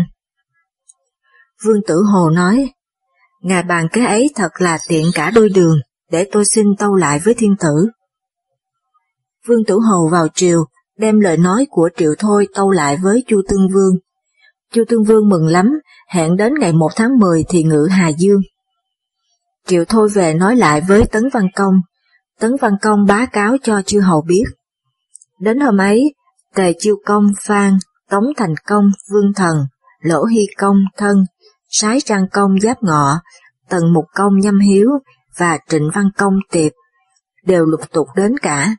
Vương 1.64 1.80
Tử 1.86 2.02
Hồ 2.12 2.30
nói, 2.30 2.70
Ngài 3.40 3.62
bàn 3.62 3.86
cái 3.92 4.06
ấy 4.06 4.30
thật 4.34 4.52
là 4.58 4.78
tiện 4.88 5.06
cả 5.14 5.30
đôi 5.34 5.48
đường, 5.48 5.78
để 6.10 6.28
tôi 6.32 6.44
xin 6.44 6.66
tâu 6.78 6.94
lại 6.94 7.18
với 7.24 7.34
thiên 7.34 7.56
tử. 7.60 7.88
Vương 9.46 9.64
Tử 9.64 9.74
Hồ 9.74 10.08
vào 10.12 10.28
triều, 10.34 10.64
đem 10.98 11.20
lời 11.20 11.36
nói 11.36 11.66
của 11.70 11.88
Triệu 11.96 12.14
Thôi 12.18 12.48
tâu 12.54 12.70
lại 12.70 12.96
với 13.02 13.24
Chu 13.26 13.42
Tương 13.48 13.68
Vương. 13.74 13.94
Chu 14.72 14.84
Tương 14.88 15.04
Vương 15.04 15.28
mừng 15.28 15.46
lắm, 15.46 15.80
hẹn 16.08 16.36
đến 16.36 16.52
ngày 16.60 16.72
1 16.72 16.88
tháng 16.96 17.18
10 17.18 17.44
thì 17.48 17.62
ngự 17.62 17.86
Hà 17.90 18.08
Dương. 18.08 18.40
Triệu 19.66 19.84
Thôi 19.84 20.08
về 20.14 20.34
nói 20.34 20.56
lại 20.56 20.80
với 20.88 21.04
Tấn 21.06 21.28
Văn 21.32 21.46
Công, 21.56 21.74
Tấn 22.40 22.56
Văn 22.60 22.72
Công 22.82 23.06
bá 23.06 23.26
cáo 23.26 23.56
cho 23.62 23.82
chư 23.82 24.00
hầu 24.00 24.22
biết. 24.22 24.44
Đến 25.40 25.60
hôm 25.60 25.80
ấy, 25.80 26.14
Tề 26.54 26.72
Chiêu 26.78 26.96
Công, 27.06 27.26
Phan, 27.40 27.78
Tống 28.10 28.24
Thành 28.36 28.54
Công, 28.66 28.90
Vương 29.12 29.32
Thần, 29.32 29.56
Lỗ 30.00 30.24
Hy 30.24 30.46
Công, 30.58 30.76
Thân, 30.96 31.24
Sái 31.80 31.98
Trang 32.04 32.28
Công, 32.32 32.60
Giáp 32.60 32.82
Ngọ, 32.82 33.20
Tần 33.68 33.92
Mục 33.92 34.04
Công, 34.14 34.38
Nhâm 34.38 34.58
Hiếu 34.58 34.88
và 35.36 35.58
Trịnh 35.68 35.90
Văn 35.94 36.10
Công, 36.16 36.34
Tiệp 36.50 36.72
đều 37.44 37.64
lục 37.64 37.80
tục 37.92 38.06
đến 38.16 38.38
cả. 38.42 38.76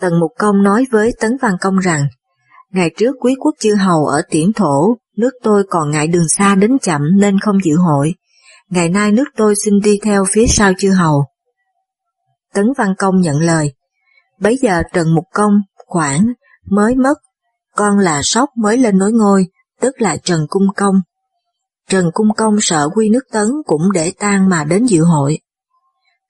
Tần 0.00 0.20
Mục 0.20 0.30
Công 0.38 0.62
nói 0.62 0.84
với 0.90 1.12
Tấn 1.20 1.36
Văn 1.42 1.56
Công 1.60 1.78
rằng, 1.78 2.06
ngày 2.70 2.90
trước 2.96 3.16
quý 3.20 3.34
quốc 3.40 3.54
chư 3.60 3.74
hầu 3.74 4.06
ở 4.06 4.22
tiễn 4.30 4.52
thổ, 4.52 4.96
nước 5.16 5.30
tôi 5.42 5.64
còn 5.70 5.90
ngại 5.90 6.06
đường 6.06 6.28
xa 6.28 6.54
đến 6.54 6.78
chậm 6.82 7.02
nên 7.18 7.38
không 7.38 7.64
dự 7.64 7.76
hội. 7.76 8.14
Ngày 8.68 8.88
nay 8.88 9.12
nước 9.12 9.28
tôi 9.36 9.54
xin 9.56 9.80
đi 9.80 10.00
theo 10.02 10.24
phía 10.32 10.46
sau 10.46 10.72
chư 10.78 10.90
hầu. 10.90 11.24
Tấn 12.54 12.66
Văn 12.76 12.94
Công 12.98 13.20
nhận 13.20 13.40
lời. 13.40 13.74
Bấy 14.40 14.58
giờ 14.62 14.82
Trần 14.92 15.14
Mục 15.14 15.24
Công, 15.34 15.52
khoảng, 15.86 16.32
mới 16.70 16.94
mất, 16.94 17.18
con 17.76 17.98
là 17.98 18.20
sóc 18.22 18.48
mới 18.56 18.78
lên 18.78 18.98
nối 18.98 19.12
ngôi, 19.12 19.46
tức 19.80 19.94
là 19.98 20.16
Trần 20.16 20.46
Cung 20.48 20.66
Công. 20.76 20.94
Trần 21.88 22.10
Cung 22.14 22.34
Công 22.36 22.56
sợ 22.60 22.88
quy 22.94 23.08
nước 23.08 23.24
Tấn 23.32 23.46
cũng 23.66 23.92
để 23.92 24.12
tan 24.18 24.48
mà 24.48 24.64
đến 24.64 24.84
dự 24.84 25.02
hội. 25.02 25.38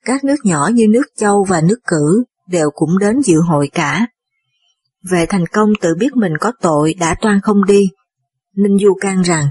Các 0.05 0.23
nước 0.23 0.37
nhỏ 0.43 0.69
như 0.73 0.87
nước 0.89 1.05
Châu 1.17 1.45
và 1.49 1.61
nước 1.61 1.79
Cử 1.87 2.23
đều 2.47 2.69
cũng 2.75 2.99
đến 2.99 3.21
dự 3.21 3.39
hội 3.49 3.69
cả. 3.73 4.07
Về 5.11 5.25
thành 5.29 5.45
công 5.47 5.69
tự 5.81 5.95
biết 5.99 6.15
mình 6.15 6.33
có 6.39 6.51
tội 6.61 6.93
đã 6.99 7.15
toan 7.21 7.39
không 7.41 7.65
đi, 7.65 7.89
Ninh 8.55 8.77
Du 8.77 8.93
can 9.01 9.21
rằng, 9.21 9.47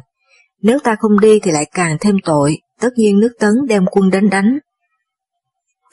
nếu 0.62 0.78
ta 0.84 0.96
không 1.00 1.20
đi 1.20 1.40
thì 1.42 1.50
lại 1.50 1.70
càng 1.74 1.96
thêm 2.00 2.16
tội, 2.24 2.58
tất 2.80 2.88
nhiên 2.96 3.20
nước 3.20 3.32
tấn 3.38 3.54
đem 3.68 3.84
quân 3.90 4.10
đến 4.10 4.30
đánh. 4.30 4.58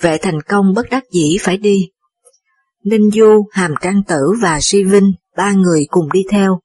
Vệ 0.01 0.17
thành 0.21 0.41
công 0.41 0.73
bất 0.73 0.85
đắc 0.91 1.03
dĩ 1.11 1.37
phải 1.41 1.57
đi. 1.57 1.89
Ninh 2.83 3.09
Du, 3.11 3.45
Hàm 3.51 3.73
Trang 3.81 4.03
Tử 4.07 4.33
và 4.41 4.59
Si 4.61 4.83
Vinh, 4.83 5.13
ba 5.37 5.51
người 5.51 5.85
cùng 5.89 6.11
đi 6.11 6.23
theo. 6.31 6.59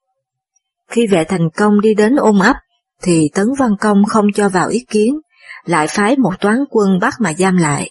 Khi 0.88 1.07
vệ 1.07 1.24
thành 1.24 1.50
công 1.57 1.80
đi 1.80 1.94
đến 1.94 2.16
ôm 2.16 2.38
ấp, 2.38 2.57
thì 3.02 3.30
Tấn 3.35 3.46
Văn 3.59 3.70
Công 3.80 4.04
không 4.04 4.26
cho 4.35 4.48
vào 4.48 4.68
ý 4.68 4.85
kiến, 4.90 5.20
lại 5.64 5.87
phái 5.90 6.16
một 6.16 6.40
toán 6.40 6.64
quân 6.70 6.98
bắt 7.00 7.14
mà 7.20 7.33
giam 7.38 7.57
lại. 7.57 7.90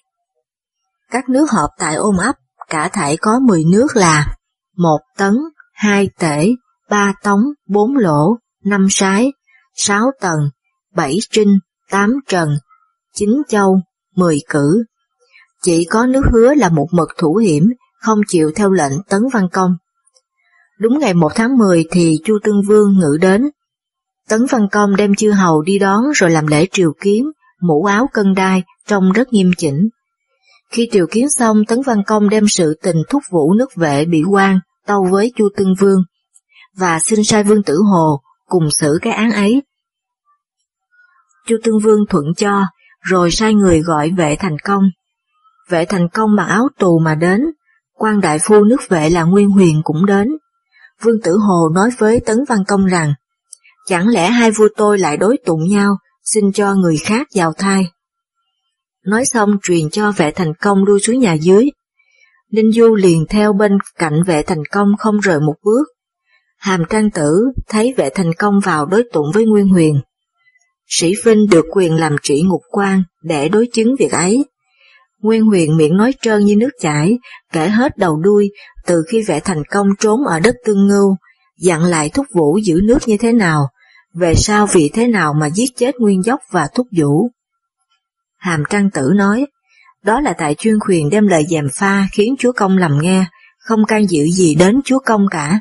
Các 1.11 1.29
nước 1.29 1.51
họp 1.51 1.69
tại 1.79 1.95
ôm 1.95 2.17
ấp, 2.17 2.35
cả 2.69 2.89
thảy 2.93 3.17
có 3.17 3.39
10 3.39 3.63
nước 3.71 3.95
là 3.95 4.35
một 4.77 4.99
tấn, 5.17 5.33
hai 5.73 6.09
tể, 6.19 6.49
ba 6.89 7.13
tống, 7.23 7.41
bốn 7.67 7.97
lỗ, 7.97 8.37
năm 8.63 8.87
sái, 8.89 9.33
sáu 9.75 10.11
tầng, 10.21 10.49
bảy 10.95 11.17
trinh, 11.31 11.59
tám 11.89 12.13
trần, 12.27 12.49
chín 13.13 13.29
châu, 13.47 13.81
mười 14.15 14.39
cử. 14.49 14.83
Chỉ 15.63 15.85
có 15.85 16.05
nước 16.05 16.21
hứa 16.33 16.53
là 16.53 16.69
một 16.69 16.87
mực 16.91 17.09
thủ 17.17 17.35
hiểm, 17.35 17.63
không 18.01 18.19
chịu 18.27 18.51
theo 18.55 18.71
lệnh 18.71 18.93
tấn 19.09 19.21
văn 19.33 19.47
công. 19.53 19.71
Đúng 20.79 20.99
ngày 20.99 21.13
1 21.13 21.31
tháng 21.35 21.57
10 21.57 21.85
thì 21.91 22.17
Chu 22.25 22.39
Tương 22.43 22.61
Vương 22.67 22.99
ngự 22.99 23.17
đến. 23.21 23.49
Tấn 24.29 24.45
Văn 24.49 24.67
Công 24.71 24.95
đem 24.95 25.15
chư 25.15 25.31
hầu 25.31 25.61
đi 25.61 25.79
đón 25.79 26.03
rồi 26.15 26.29
làm 26.29 26.47
lễ 26.47 26.65
triều 26.71 26.93
kiến, 27.01 27.31
mũ 27.61 27.85
áo 27.85 28.09
cân 28.13 28.33
đai, 28.33 28.63
trông 28.87 29.11
rất 29.11 29.33
nghiêm 29.33 29.51
chỉnh. 29.57 29.89
Khi 30.71 30.89
triều 30.91 31.07
kiến 31.11 31.29
xong, 31.29 31.65
Tấn 31.65 31.81
Văn 31.85 31.97
Công 32.07 32.29
đem 32.29 32.47
sự 32.47 32.79
tình 32.83 33.03
thúc 33.09 33.23
vũ 33.31 33.53
nước 33.53 33.75
vệ 33.75 34.05
bị 34.05 34.23
quan 34.29 34.59
tâu 34.85 35.07
với 35.11 35.31
Chu 35.35 35.49
Tương 35.57 35.75
Vương, 35.79 35.99
và 36.77 36.99
xin 36.99 37.23
sai 37.23 37.43
Vương 37.43 37.63
Tử 37.63 37.77
Hồ 37.91 38.21
cùng 38.45 38.71
xử 38.71 38.99
cái 39.01 39.13
án 39.13 39.31
ấy. 39.31 39.63
Chu 41.47 41.55
Tương 41.63 41.79
Vương 41.79 41.99
thuận 42.09 42.25
cho, 42.37 42.65
rồi 43.01 43.31
sai 43.31 43.53
người 43.53 43.81
gọi 43.81 44.11
vệ 44.17 44.35
thành 44.39 44.57
công. 44.63 44.83
Vệ 45.69 45.85
thành 45.85 46.07
công 46.13 46.35
mặc 46.35 46.43
áo 46.43 46.67
tù 46.79 46.99
mà 46.99 47.15
đến, 47.15 47.41
quan 47.93 48.21
đại 48.21 48.39
phu 48.39 48.63
nước 48.63 48.89
vệ 48.89 49.09
là 49.09 49.23
Nguyên 49.23 49.49
Huyền 49.49 49.81
cũng 49.83 50.05
đến. 50.05 50.27
Vương 51.01 51.21
Tử 51.23 51.37
Hồ 51.37 51.69
nói 51.73 51.89
với 51.97 52.19
Tấn 52.19 52.37
Văn 52.47 52.59
Công 52.67 52.85
rằng, 52.85 53.13
chẳng 53.87 54.07
lẽ 54.07 54.29
hai 54.29 54.51
vua 54.51 54.67
tôi 54.77 54.99
lại 54.99 55.17
đối 55.17 55.37
tụng 55.45 55.67
nhau, 55.69 55.97
xin 56.23 56.51
cho 56.51 56.75
người 56.75 56.97
khác 56.97 57.27
vào 57.35 57.53
thai. 57.53 57.85
Nói 59.05 59.25
xong 59.25 59.57
truyền 59.63 59.89
cho 59.89 60.11
vệ 60.11 60.31
thành 60.31 60.53
công 60.61 60.85
đuôi 60.85 60.99
xuống 60.99 61.19
nhà 61.19 61.33
dưới. 61.33 61.69
Ninh 62.51 62.71
Du 62.71 62.95
liền 62.95 63.25
theo 63.29 63.53
bên 63.53 63.71
cạnh 63.97 64.23
vệ 64.27 64.43
thành 64.43 64.65
công 64.71 64.87
không 64.99 65.19
rời 65.19 65.39
một 65.39 65.55
bước. 65.63 65.83
Hàm 66.57 66.83
trang 66.89 67.11
tử 67.11 67.43
thấy 67.69 67.93
vệ 67.97 68.09
thành 68.09 68.33
công 68.33 68.59
vào 68.59 68.85
đối 68.85 69.03
tụng 69.13 69.27
với 69.33 69.45
Nguyên 69.45 69.67
Huyền. 69.67 70.01
Sĩ 70.87 71.13
Vinh 71.25 71.47
được 71.51 71.65
quyền 71.71 71.95
làm 71.95 72.15
trị 72.23 72.41
ngục 72.41 72.61
quan 72.71 73.03
để 73.23 73.49
đối 73.49 73.67
chứng 73.73 73.95
việc 73.99 74.11
ấy. 74.11 74.45
Nguyên 75.21 75.45
Huyền 75.45 75.77
miệng 75.77 75.97
nói 75.97 76.13
trơn 76.21 76.45
như 76.45 76.55
nước 76.55 76.69
chảy, 76.79 77.17
kể 77.53 77.67
hết 77.67 77.97
đầu 77.97 78.17
đuôi 78.17 78.49
từ 78.85 79.03
khi 79.09 79.21
vệ 79.21 79.39
thành 79.39 79.63
công 79.71 79.87
trốn 79.99 80.19
ở 80.27 80.39
đất 80.39 80.55
tương 80.65 80.87
ngưu, 80.87 81.15
dặn 81.59 81.83
lại 81.83 82.09
thúc 82.09 82.25
vũ 82.35 82.57
giữ 82.57 82.79
nước 82.83 82.97
như 83.05 83.17
thế 83.19 83.33
nào, 83.33 83.67
về 84.13 84.35
sau 84.35 84.67
vì 84.73 84.89
thế 84.93 85.07
nào 85.07 85.33
mà 85.33 85.49
giết 85.49 85.69
chết 85.77 85.95
Nguyên 85.99 86.23
Dốc 86.23 86.39
và 86.51 86.67
thúc 86.75 86.87
vũ. 86.97 87.29
Hàm 88.37 88.63
Trang 88.69 88.89
Tử 88.89 89.11
nói, 89.15 89.45
đó 90.03 90.21
là 90.21 90.33
tại 90.37 90.55
chuyên 90.55 90.75
quyền 90.87 91.09
đem 91.09 91.27
lời 91.27 91.45
dèm 91.49 91.67
pha 91.73 92.07
khiến 92.11 92.35
chúa 92.39 92.51
công 92.51 92.77
lầm 92.77 92.99
nghe, 93.01 93.25
không 93.59 93.85
can 93.85 94.09
dự 94.09 94.23
gì 94.23 94.55
đến 94.55 94.81
chúa 94.85 94.99
công 94.99 95.25
cả. 95.31 95.59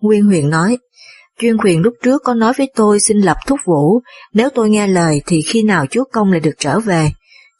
Nguyên 0.00 0.24
huyền 0.24 0.50
nói, 0.50 0.78
chuyên 1.38 1.56
quyền 1.56 1.80
lúc 1.80 1.94
trước 2.02 2.22
có 2.24 2.34
nói 2.34 2.52
với 2.58 2.70
tôi 2.74 3.00
xin 3.00 3.20
lập 3.20 3.36
thúc 3.46 3.60
vũ, 3.64 4.00
nếu 4.32 4.48
tôi 4.54 4.70
nghe 4.70 4.86
lời 4.86 5.20
thì 5.26 5.42
khi 5.42 5.62
nào 5.62 5.86
chúa 5.86 6.04
công 6.12 6.30
lại 6.30 6.40
được 6.40 6.54
trở 6.58 6.80
về, 6.80 7.10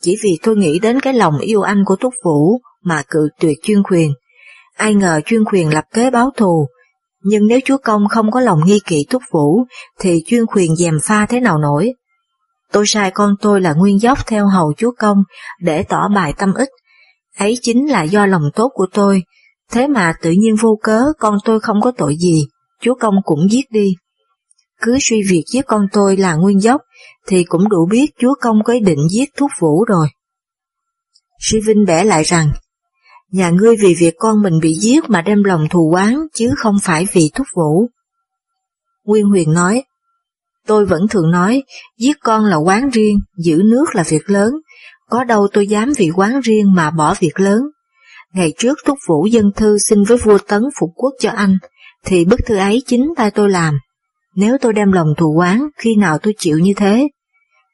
chỉ 0.00 0.16
vì 0.22 0.38
tôi 0.42 0.56
nghĩ 0.56 0.78
đến 0.78 1.00
cái 1.00 1.14
lòng 1.14 1.38
yêu 1.38 1.62
anh 1.62 1.84
của 1.86 1.96
thúc 1.96 2.14
Vũ 2.24 2.60
mà 2.82 3.02
cự 3.08 3.28
tuyệt 3.40 3.58
chuyên 3.62 3.82
quyền. 3.82 4.12
Ai 4.76 4.94
ngờ 4.94 5.20
chuyên 5.24 5.44
quyền 5.44 5.74
lập 5.74 5.84
kế 5.94 6.10
báo 6.10 6.30
thù, 6.36 6.66
nhưng 7.22 7.46
nếu 7.46 7.60
chúa 7.64 7.78
công 7.84 8.08
không 8.08 8.30
có 8.30 8.40
lòng 8.40 8.60
nghi 8.66 8.80
kỵ 8.86 9.06
Túc 9.10 9.22
Vũ, 9.32 9.64
thì 10.00 10.22
chuyên 10.26 10.46
quyền 10.46 10.76
dèm 10.76 10.98
pha 11.04 11.26
thế 11.26 11.40
nào 11.40 11.58
nổi. 11.58 11.92
Tôi 12.72 12.86
sai 12.86 13.10
con 13.10 13.34
tôi 13.40 13.60
là 13.60 13.72
nguyên 13.72 14.00
dốc 14.00 14.18
theo 14.26 14.46
hầu 14.46 14.72
chúa 14.76 14.92
công 14.98 15.18
để 15.60 15.82
tỏ 15.82 16.08
bài 16.14 16.34
tâm 16.38 16.54
ích, 16.54 16.68
ấy 17.38 17.58
chính 17.62 17.90
là 17.90 18.02
do 18.02 18.26
lòng 18.26 18.42
tốt 18.54 18.70
của 18.74 18.86
tôi, 18.92 19.22
thế 19.70 19.86
mà 19.86 20.12
tự 20.22 20.30
nhiên 20.30 20.56
vô 20.60 20.78
cớ 20.82 21.02
con 21.18 21.36
tôi 21.44 21.60
không 21.60 21.80
có 21.80 21.92
tội 21.96 22.16
gì, 22.16 22.46
chúa 22.80 22.94
công 22.94 23.14
cũng 23.24 23.48
giết 23.50 23.70
đi. 23.70 23.94
Cứ 24.80 24.98
suy 25.00 25.22
việc 25.28 25.44
giết 25.52 25.66
con 25.66 25.86
tôi 25.92 26.16
là 26.16 26.34
nguyên 26.34 26.60
dốc, 26.60 26.80
thì 27.26 27.44
cũng 27.44 27.68
đủ 27.68 27.86
biết 27.90 28.06
chúa 28.18 28.34
công 28.40 28.64
có 28.64 28.72
ý 28.72 28.80
định 28.80 29.08
giết 29.10 29.28
thúc 29.36 29.50
vũ 29.60 29.84
rồi. 29.84 30.08
Sĩ 31.40 31.60
Vinh 31.60 31.84
bẻ 31.84 32.04
lại 32.04 32.22
rằng, 32.22 32.52
nhà 33.32 33.50
ngươi 33.50 33.76
vì 33.76 33.94
việc 34.00 34.14
con 34.18 34.42
mình 34.42 34.58
bị 34.62 34.74
giết 34.74 35.10
mà 35.10 35.22
đem 35.22 35.44
lòng 35.44 35.68
thù 35.70 35.92
oán 35.92 36.14
chứ 36.34 36.50
không 36.56 36.76
phải 36.82 37.06
vì 37.12 37.30
thúc 37.34 37.46
vũ. 37.56 37.88
Nguyên 39.04 39.24
Huyền 39.24 39.52
nói, 39.52 39.84
tôi 40.66 40.86
vẫn 40.86 41.08
thường 41.08 41.30
nói, 41.30 41.62
giết 41.98 42.16
con 42.20 42.44
là 42.44 42.56
quán 42.56 42.90
riêng, 42.90 43.18
giữ 43.36 43.62
nước 43.64 43.84
là 43.94 44.02
việc 44.08 44.30
lớn, 44.30 44.52
có 45.08 45.24
đâu 45.24 45.48
tôi 45.52 45.66
dám 45.66 45.92
vì 45.96 46.10
quán 46.16 46.40
riêng 46.40 46.74
mà 46.74 46.90
bỏ 46.90 47.14
việc 47.20 47.40
lớn. 47.40 47.60
Ngày 48.34 48.52
trước 48.58 48.78
thúc 48.84 48.98
vũ 49.08 49.26
dân 49.26 49.52
thư 49.56 49.78
xin 49.88 50.04
với 50.04 50.18
vua 50.18 50.38
Tấn 50.38 50.62
phục 50.80 50.90
quốc 50.94 51.12
cho 51.20 51.30
anh, 51.30 51.58
thì 52.04 52.24
bức 52.24 52.40
thư 52.46 52.56
ấy 52.56 52.82
chính 52.86 53.12
tay 53.16 53.30
tôi 53.30 53.50
làm. 53.50 53.78
Nếu 54.34 54.56
tôi 54.60 54.72
đem 54.72 54.92
lòng 54.92 55.08
thù 55.16 55.38
oán, 55.38 55.68
khi 55.76 55.96
nào 55.96 56.18
tôi 56.18 56.34
chịu 56.38 56.58
như 56.58 56.72
thế? 56.76 57.08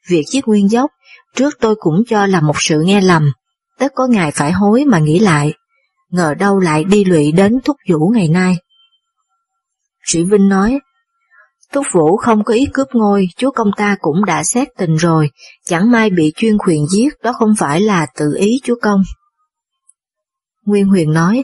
Việc 0.09 0.23
giết 0.31 0.47
nguyên 0.47 0.69
dốc, 0.69 0.91
trước 1.35 1.53
tôi 1.59 1.75
cũng 1.79 2.03
cho 2.07 2.25
là 2.25 2.41
một 2.41 2.55
sự 2.59 2.81
nghe 2.81 3.01
lầm, 3.01 3.31
tất 3.79 3.91
có 3.95 4.07
ngày 4.07 4.31
phải 4.31 4.51
hối 4.51 4.85
mà 4.85 4.99
nghĩ 4.99 5.19
lại, 5.19 5.53
ngờ 6.09 6.33
đâu 6.39 6.59
lại 6.59 6.83
đi 6.83 7.05
lụy 7.05 7.31
đến 7.31 7.59
thúc 7.65 7.77
vũ 7.89 8.11
ngày 8.13 8.27
nay. 8.27 8.55
Sĩ 10.03 10.23
Vinh 10.23 10.49
nói, 10.49 10.79
Thúc 11.73 11.85
Vũ 11.93 12.17
không 12.17 12.43
có 12.43 12.53
ý 12.53 12.67
cướp 12.73 12.87
ngôi, 12.93 13.27
chúa 13.37 13.51
công 13.51 13.71
ta 13.77 13.95
cũng 14.01 14.25
đã 14.25 14.43
xét 14.43 14.67
tình 14.77 14.95
rồi, 14.95 15.29
chẳng 15.65 15.91
may 15.91 16.09
bị 16.09 16.33
chuyên 16.35 16.57
quyền 16.57 16.85
giết, 16.87 17.13
đó 17.23 17.33
không 17.33 17.53
phải 17.59 17.81
là 17.81 18.07
tự 18.17 18.35
ý 18.37 18.59
chúa 18.63 18.75
công. 18.81 19.01
Nguyên 20.65 20.85
Huyền 20.85 21.13
nói, 21.13 21.43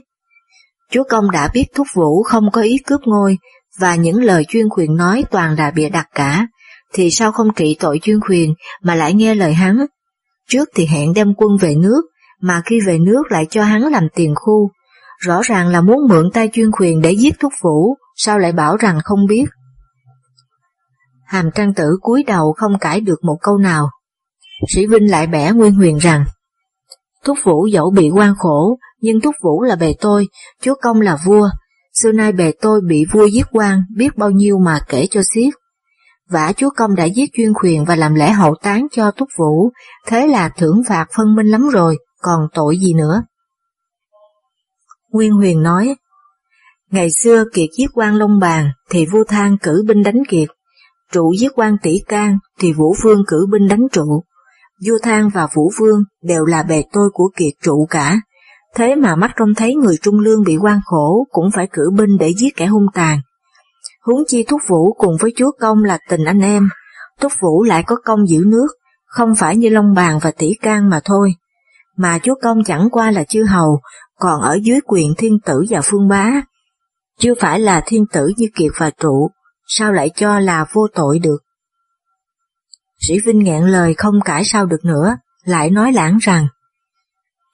chúa 0.91 1.03
công 1.09 1.31
đã 1.31 1.49
biết 1.53 1.65
Thúc 1.75 1.87
Vũ 1.93 2.23
không 2.23 2.51
có 2.51 2.61
ý 2.61 2.77
cướp 2.77 3.01
ngôi, 3.05 3.37
và 3.79 3.95
những 3.95 4.23
lời 4.23 4.45
chuyên 4.47 4.69
quyền 4.69 4.95
nói 4.95 5.23
toàn 5.31 5.55
là 5.57 5.71
bịa 5.71 5.89
đặt 5.89 6.07
cả, 6.15 6.47
thì 6.93 7.11
sao 7.11 7.31
không 7.31 7.53
trị 7.55 7.77
tội 7.79 7.99
chuyên 8.01 8.19
quyền 8.29 8.53
mà 8.83 8.95
lại 8.95 9.13
nghe 9.13 9.35
lời 9.35 9.53
hắn? 9.53 9.85
Trước 10.49 10.69
thì 10.75 10.85
hẹn 10.85 11.13
đem 11.13 11.33
quân 11.37 11.57
về 11.57 11.75
nước, 11.75 12.01
mà 12.41 12.61
khi 12.65 12.79
về 12.87 12.99
nước 12.99 13.23
lại 13.29 13.45
cho 13.49 13.63
hắn 13.63 13.81
làm 13.81 14.07
tiền 14.15 14.33
khu. 14.35 14.69
Rõ 15.19 15.41
ràng 15.43 15.67
là 15.67 15.81
muốn 15.81 15.97
mượn 16.09 16.31
tay 16.33 16.49
chuyên 16.53 16.71
quyền 16.71 17.01
để 17.01 17.11
giết 17.11 17.39
thúc 17.39 17.53
vũ, 17.61 17.95
sao 18.15 18.39
lại 18.39 18.51
bảo 18.51 18.77
rằng 18.77 18.99
không 19.03 19.25
biết? 19.29 19.45
Hàm 21.25 21.51
trang 21.55 21.73
tử 21.73 21.97
cúi 22.01 22.23
đầu 22.23 22.53
không 22.57 22.79
cãi 22.79 23.01
được 23.01 23.23
một 23.23 23.37
câu 23.41 23.57
nào. 23.57 23.89
Sĩ 24.67 24.85
Vinh 24.85 25.11
lại 25.11 25.27
bẻ 25.27 25.51
Nguyên 25.51 25.73
Huyền 25.73 25.97
rằng, 25.97 26.25
Thúc 27.25 27.37
Vũ 27.43 27.65
dẫu 27.65 27.91
bị 27.91 28.09
quan 28.09 28.33
khổ, 28.37 28.77
nhưng 29.01 29.21
Thúc 29.21 29.35
Vũ 29.43 29.61
là 29.61 29.75
bề 29.75 29.93
tôi, 30.01 30.27
chúa 30.61 30.75
công 30.81 31.01
là 31.01 31.17
vua, 31.25 31.49
xưa 31.93 32.11
nay 32.11 32.31
bề 32.31 32.51
tôi 32.61 32.81
bị 32.87 33.05
vua 33.11 33.25
giết 33.25 33.45
quan 33.51 33.81
biết 33.95 34.17
bao 34.17 34.31
nhiêu 34.31 34.57
mà 34.57 34.79
kể 34.87 35.07
cho 35.11 35.21
xiết. 35.33 35.53
Vả 36.29 36.53
chúa 36.57 36.69
công 36.77 36.95
đã 36.95 37.05
giết 37.05 37.29
chuyên 37.33 37.53
quyền 37.53 37.85
và 37.85 37.95
làm 37.95 38.15
lễ 38.15 38.31
hậu 38.31 38.55
táng 38.61 38.87
cho 38.91 39.11
Thúc 39.11 39.29
Vũ, 39.37 39.71
thế 40.07 40.27
là 40.27 40.49
thưởng 40.49 40.81
phạt 40.87 41.05
phân 41.15 41.35
minh 41.35 41.47
lắm 41.47 41.69
rồi, 41.69 41.97
còn 42.25 42.47
tội 42.53 42.77
gì 42.77 42.93
nữa. 42.93 43.23
Nguyên 45.11 45.31
Huyền 45.31 45.63
nói, 45.63 45.95
Ngày 46.91 47.11
xưa 47.11 47.43
Kiệt 47.53 47.69
giết 47.77 47.87
quan 47.93 48.15
Long 48.15 48.39
Bàn 48.39 48.69
thì 48.89 49.05
vua 49.05 49.23
Thang 49.27 49.57
cử 49.63 49.83
binh 49.87 50.03
đánh 50.03 50.23
Kiệt, 50.29 50.47
trụ 51.11 51.33
giết 51.39 51.51
quan 51.55 51.77
Tỷ 51.83 51.99
Can 52.07 52.37
thì 52.59 52.73
Vũ 52.73 52.95
Vương 53.03 53.23
cử 53.27 53.47
binh 53.51 53.67
đánh 53.67 53.87
trụ. 53.91 54.23
Vua 54.87 54.97
Thang 55.03 55.29
và 55.33 55.47
Vũ 55.55 55.71
Vương 55.79 56.03
đều 56.23 56.45
là 56.45 56.63
bề 56.63 56.83
tôi 56.93 57.09
của 57.13 57.29
Kiệt 57.35 57.53
trụ 57.63 57.87
cả, 57.89 58.19
thế 58.75 58.95
mà 58.95 59.15
mắt 59.15 59.31
trông 59.37 59.53
thấy 59.55 59.75
người 59.75 59.95
trung 60.01 60.19
lương 60.19 60.43
bị 60.43 60.57
quan 60.57 60.79
khổ 60.85 61.27
cũng 61.31 61.51
phải 61.51 61.67
cử 61.73 61.91
binh 61.97 62.17
để 62.19 62.33
giết 62.37 62.55
kẻ 62.55 62.65
hung 62.65 62.87
tàn. 62.93 63.19
Huống 64.05 64.23
chi 64.27 64.45
Thúc 64.47 64.61
Vũ 64.67 64.93
cùng 64.93 65.17
với 65.19 65.33
chúa 65.37 65.51
công 65.59 65.83
là 65.83 65.97
tình 66.09 66.25
anh 66.25 66.39
em, 66.39 66.69
Thúc 67.21 67.31
Vũ 67.41 67.63
lại 67.63 67.83
có 67.87 67.95
công 68.05 68.27
giữ 68.27 68.43
nước, 68.45 68.67
không 69.05 69.35
phải 69.35 69.57
như 69.57 69.69
Long 69.69 69.93
Bàn 69.93 70.19
và 70.21 70.31
Tỷ 70.31 70.53
Can 70.61 70.89
mà 70.89 70.99
thôi 71.05 71.33
mà 71.97 72.19
chúa 72.23 72.35
công 72.41 72.63
chẳng 72.63 72.89
qua 72.91 73.11
là 73.11 73.23
chư 73.23 73.43
hầu, 73.43 73.81
còn 74.19 74.41
ở 74.41 74.59
dưới 74.63 74.79
quyền 74.85 75.13
thiên 75.17 75.39
tử 75.45 75.63
và 75.69 75.81
phương 75.83 76.07
bá. 76.07 76.31
Chưa 77.19 77.33
phải 77.39 77.59
là 77.59 77.81
thiên 77.85 78.05
tử 78.13 78.31
như 78.37 78.47
Kiệt 78.55 78.71
và 78.77 78.89
Trụ, 78.89 79.29
sao 79.67 79.93
lại 79.93 80.09
cho 80.15 80.39
là 80.39 80.65
vô 80.73 80.87
tội 80.95 81.19
được? 81.19 81.37
Sĩ 82.99 83.15
Vinh 83.25 83.43
nghẹn 83.43 83.63
lời 83.63 83.93
không 83.93 84.21
cãi 84.25 84.43
sao 84.45 84.65
được 84.65 84.85
nữa, 84.85 85.17
lại 85.43 85.69
nói 85.69 85.93
lãng 85.93 86.17
rằng, 86.21 86.47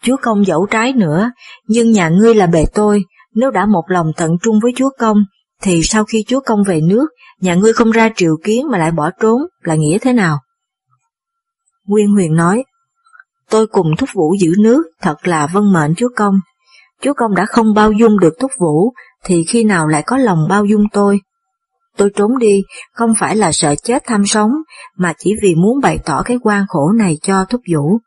Chúa 0.03 0.17
công 0.21 0.45
dẫu 0.45 0.65
trái 0.65 0.93
nữa, 0.93 1.31
nhưng 1.67 1.91
nhà 1.91 2.09
ngươi 2.09 2.35
là 2.35 2.47
bề 2.47 2.65
tôi, 2.73 3.03
nếu 3.35 3.51
đã 3.51 3.65
một 3.65 3.83
lòng 3.87 4.11
tận 4.17 4.37
trung 4.41 4.59
với 4.61 4.71
Chúa 4.75 4.89
công, 4.99 5.17
thì 5.61 5.83
sau 5.83 6.03
khi 6.03 6.23
Chúa 6.27 6.39
công 6.39 6.63
về 6.63 6.81
nước, 6.81 7.07
nhà 7.41 7.55
ngươi 7.55 7.73
không 7.73 7.91
ra 7.91 8.09
triều 8.15 8.37
kiến 8.43 8.67
mà 8.71 8.77
lại 8.77 8.91
bỏ 8.91 9.09
trốn, 9.19 9.41
là 9.63 9.75
nghĩa 9.75 9.97
thế 9.97 10.13
nào? 10.13 10.39
Nguyên 11.85 12.11
Huyền 12.11 12.35
nói, 12.35 12.63
Tôi 13.51 13.67
cùng 13.67 13.87
Thúc 13.97 14.09
Vũ 14.13 14.35
giữ 14.39 14.53
nước, 14.59 14.83
thật 15.01 15.27
là 15.27 15.47
vân 15.47 15.73
mệnh 15.73 15.95
Chúa 15.95 16.09
Công. 16.15 16.33
Chúa 17.01 17.13
Công 17.13 17.35
đã 17.35 17.45
không 17.45 17.73
bao 17.73 17.91
dung 17.91 18.19
được 18.19 18.33
Thúc 18.39 18.51
Vũ, 18.59 18.93
thì 19.23 19.43
khi 19.47 19.63
nào 19.63 19.87
lại 19.87 20.03
có 20.05 20.17
lòng 20.17 20.39
bao 20.49 20.65
dung 20.65 20.83
tôi? 20.93 21.19
Tôi 21.97 22.09
trốn 22.15 22.37
đi, 22.37 22.61
không 22.93 23.13
phải 23.19 23.35
là 23.35 23.51
sợ 23.51 23.75
chết 23.83 24.03
tham 24.05 24.25
sống, 24.25 24.51
mà 24.97 25.13
chỉ 25.17 25.35
vì 25.41 25.55
muốn 25.55 25.79
bày 25.81 25.99
tỏ 26.05 26.21
cái 26.25 26.37
quan 26.43 26.65
khổ 26.67 26.91
này 26.91 27.17
cho 27.21 27.45
Thúc 27.45 27.61
Vũ. 27.73 27.99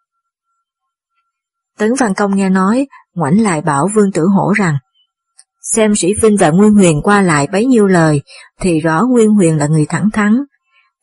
Tấn 1.78 1.92
Văn 1.98 2.14
Công 2.14 2.36
nghe 2.36 2.50
nói, 2.50 2.86
ngoảnh 3.14 3.40
lại 3.40 3.60
bảo 3.60 3.88
Vương 3.94 4.12
Tử 4.12 4.22
Hổ 4.36 4.52
rằng, 4.52 4.76
xem 5.62 5.94
sĩ 5.94 6.14
Vinh 6.22 6.36
và 6.36 6.50
Nguyên 6.50 6.74
Huyền 6.74 7.00
qua 7.02 7.20
lại 7.20 7.48
bấy 7.52 7.66
nhiêu 7.66 7.86
lời, 7.86 8.22
thì 8.60 8.80
rõ 8.80 9.02
Nguyên 9.10 9.30
Huyền 9.30 9.58
là 9.58 9.66
người 9.66 9.86
thẳng 9.88 10.10
thắn. 10.12 10.44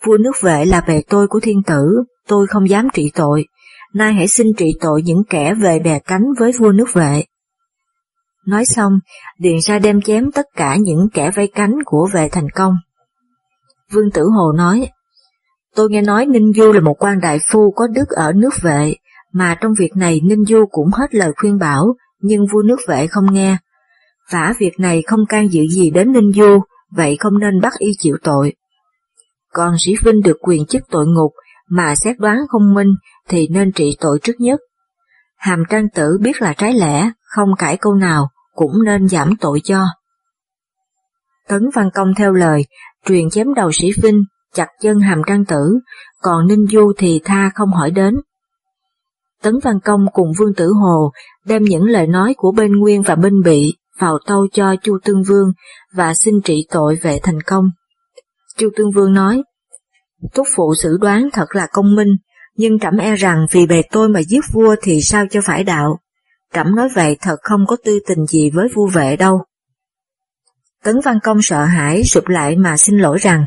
Vua 0.06 0.18
nước 0.18 0.42
vệ 0.42 0.66
là 0.66 0.82
bề 0.88 1.02
tôi 1.10 1.28
của 1.28 1.40
thiên 1.40 1.64
tử, 1.64 2.04
tôi 2.28 2.48
không 2.48 2.70
dám 2.70 2.88
trị 2.94 3.12
tội, 3.16 3.46
nay 3.94 4.14
hãy 4.14 4.28
xin 4.28 4.48
trị 4.58 4.74
tội 4.82 5.02
những 5.02 5.24
kẻ 5.30 5.54
về 5.54 5.80
bè 5.80 6.00
cánh 6.00 6.24
với 6.40 6.52
vua 6.60 6.72
nước 6.72 6.94
vệ. 6.94 7.24
Nói 8.46 8.66
xong, 8.66 9.00
Điền 9.40 9.56
ra 9.68 9.80
đem 9.80 10.02
chém 10.02 10.32
tất 10.32 10.46
cả 10.56 10.76
những 10.76 11.08
kẻ 11.14 11.32
vây 11.36 11.48
cánh 11.56 11.76
của 11.86 12.10
vệ 12.14 12.30
thành 12.30 12.50
công. 12.56 12.74
Vương 13.92 14.12
Tử 14.12 14.24
Hồ 14.24 14.52
nói, 14.52 14.90
tôi 15.76 15.90
nghe 15.90 16.02
nói 16.02 16.26
Ninh 16.26 16.54
Du 16.54 16.72
là 16.72 16.80
một 16.80 16.96
quan 17.00 17.20
đại 17.20 17.40
phu 17.52 17.72
có 17.76 17.88
đức 17.88 18.10
ở 18.10 18.32
nước 18.36 18.54
vệ, 18.62 18.96
mà 19.34 19.56
trong 19.62 19.74
việc 19.80 19.92
này 19.96 20.22
Ninh 20.24 20.46
Du 20.46 20.66
cũng 20.72 20.90
hết 20.94 21.16
lời 21.16 21.32
khuyên 21.38 21.58
bảo, 21.58 21.96
nhưng 22.22 22.46
vua 22.52 22.62
nước 22.62 22.80
vệ 22.88 23.08
không 23.08 23.34
nghe. 23.34 23.58
Vả 24.32 24.54
việc 24.60 24.80
này 24.80 25.02
không 25.08 25.26
can 25.30 25.52
dự 25.52 25.62
gì 25.68 25.90
đến 25.90 26.12
Ninh 26.12 26.32
Du, 26.32 26.60
vậy 26.92 27.18
không 27.20 27.40
nên 27.40 27.62
bắt 27.62 27.74
y 27.80 27.92
chịu 27.98 28.18
tội. 28.24 28.54
Còn 29.54 29.76
sĩ 29.80 29.96
Vinh 30.04 30.22
được 30.22 30.38
quyền 30.42 30.66
chức 30.66 30.82
tội 30.90 31.06
ngục, 31.08 31.32
mà 31.72 31.96
xét 31.96 32.20
đoán 32.20 32.38
không 32.50 32.74
minh 32.74 32.96
thì 33.28 33.48
nên 33.48 33.72
trị 33.72 33.98
tội 34.00 34.20
trước 34.24 34.36
nhất. 34.40 34.60
Hàm 35.38 35.64
trang 35.70 35.90
tử 35.96 36.18
biết 36.22 36.42
là 36.42 36.54
trái 36.54 36.74
lẽ, 36.74 37.12
không 37.24 37.50
cãi 37.58 37.78
câu 37.78 37.96
nào, 37.96 38.30
cũng 38.56 38.84
nên 38.86 39.08
giảm 39.08 39.36
tội 39.36 39.62
cho. 39.64 39.86
Tấn 41.48 41.70
Văn 41.74 41.90
Công 41.94 42.14
theo 42.18 42.32
lời, 42.34 42.66
truyền 43.06 43.30
chém 43.30 43.54
đầu 43.54 43.72
sĩ 43.72 43.92
Vinh, 44.02 44.24
chặt 44.54 44.68
chân 44.82 45.00
hàm 45.00 45.22
trang 45.28 45.46
tử, 45.46 45.80
còn 46.22 46.48
Ninh 46.48 46.66
Du 46.72 46.92
thì 46.98 47.22
tha 47.24 47.52
không 47.56 47.70
hỏi 47.70 47.92
đến. 47.92 48.16
Tấn 49.42 49.60
Văn 49.64 49.80
Công 49.80 50.06
cùng 50.14 50.32
Vương 50.40 50.54
Tử 50.54 50.72
Hồ 50.82 51.12
đem 51.46 51.64
những 51.64 51.84
lời 51.84 52.08
nói 52.08 52.34
của 52.38 52.52
bên 52.52 52.76
Nguyên 52.76 53.02
và 53.02 53.16
bên 53.16 53.42
Bị 53.42 53.78
vào 54.00 54.18
tâu 54.26 54.48
cho 54.54 54.76
Chu 54.82 54.98
Tương 55.04 55.24
Vương 55.24 55.52
và 55.94 56.14
xin 56.14 56.42
trị 56.42 56.68
tội 56.72 56.96
vệ 57.02 57.20
thành 57.24 57.42
công. 57.42 57.66
Chu 58.58 58.70
Tương 58.76 58.92
Vương 58.92 59.14
nói, 59.14 59.44
Túc 60.34 60.48
phụ 60.56 60.74
xử 60.76 60.98
đoán 61.02 61.30
thật 61.34 61.56
là 61.56 61.68
công 61.72 61.96
minh, 61.96 62.18
nhưng 62.56 62.80
trẫm 62.80 62.98
e 62.98 63.16
rằng 63.16 63.46
vì 63.52 63.66
bề 63.66 63.82
tôi 63.92 64.10
mà 64.10 64.22
giết 64.22 64.42
vua 64.52 64.76
thì 64.82 65.02
sao 65.02 65.26
cho 65.32 65.42
phải 65.44 65.64
đạo. 65.64 66.00
Trẫm 66.54 66.76
nói 66.76 66.90
vậy 66.96 67.18
thật 67.22 67.36
không 67.42 67.66
có 67.68 67.76
tư 67.84 68.00
tình 68.08 68.26
gì 68.26 68.50
với 68.50 68.68
vua 68.76 68.88
vệ 68.88 69.16
đâu. 69.16 69.42
Tấn 70.84 70.96
Văn 71.06 71.20
Công 71.24 71.42
sợ 71.42 71.66
hãi 71.66 72.04
sụp 72.04 72.28
lại 72.28 72.56
mà 72.56 72.78
xin 72.78 72.98
lỗi 72.98 73.18
rằng, 73.18 73.46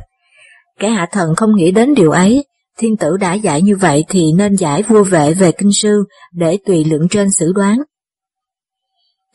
kẻ 0.78 0.88
hạ 0.88 1.06
thần 1.12 1.34
không 1.36 1.56
nghĩ 1.56 1.70
đến 1.70 1.94
điều 1.94 2.10
ấy, 2.10 2.44
thiên 2.78 2.96
tử 2.96 3.16
đã 3.20 3.34
giải 3.34 3.62
như 3.62 3.76
vậy 3.76 4.04
thì 4.08 4.32
nên 4.36 4.56
giải 4.56 4.82
vua 4.82 5.04
vệ 5.04 5.34
về 5.34 5.52
kinh 5.52 5.72
sư 5.72 6.04
để 6.32 6.58
tùy 6.66 6.84
lượng 6.84 7.08
trên 7.10 7.30
xử 7.30 7.52
đoán. 7.54 7.78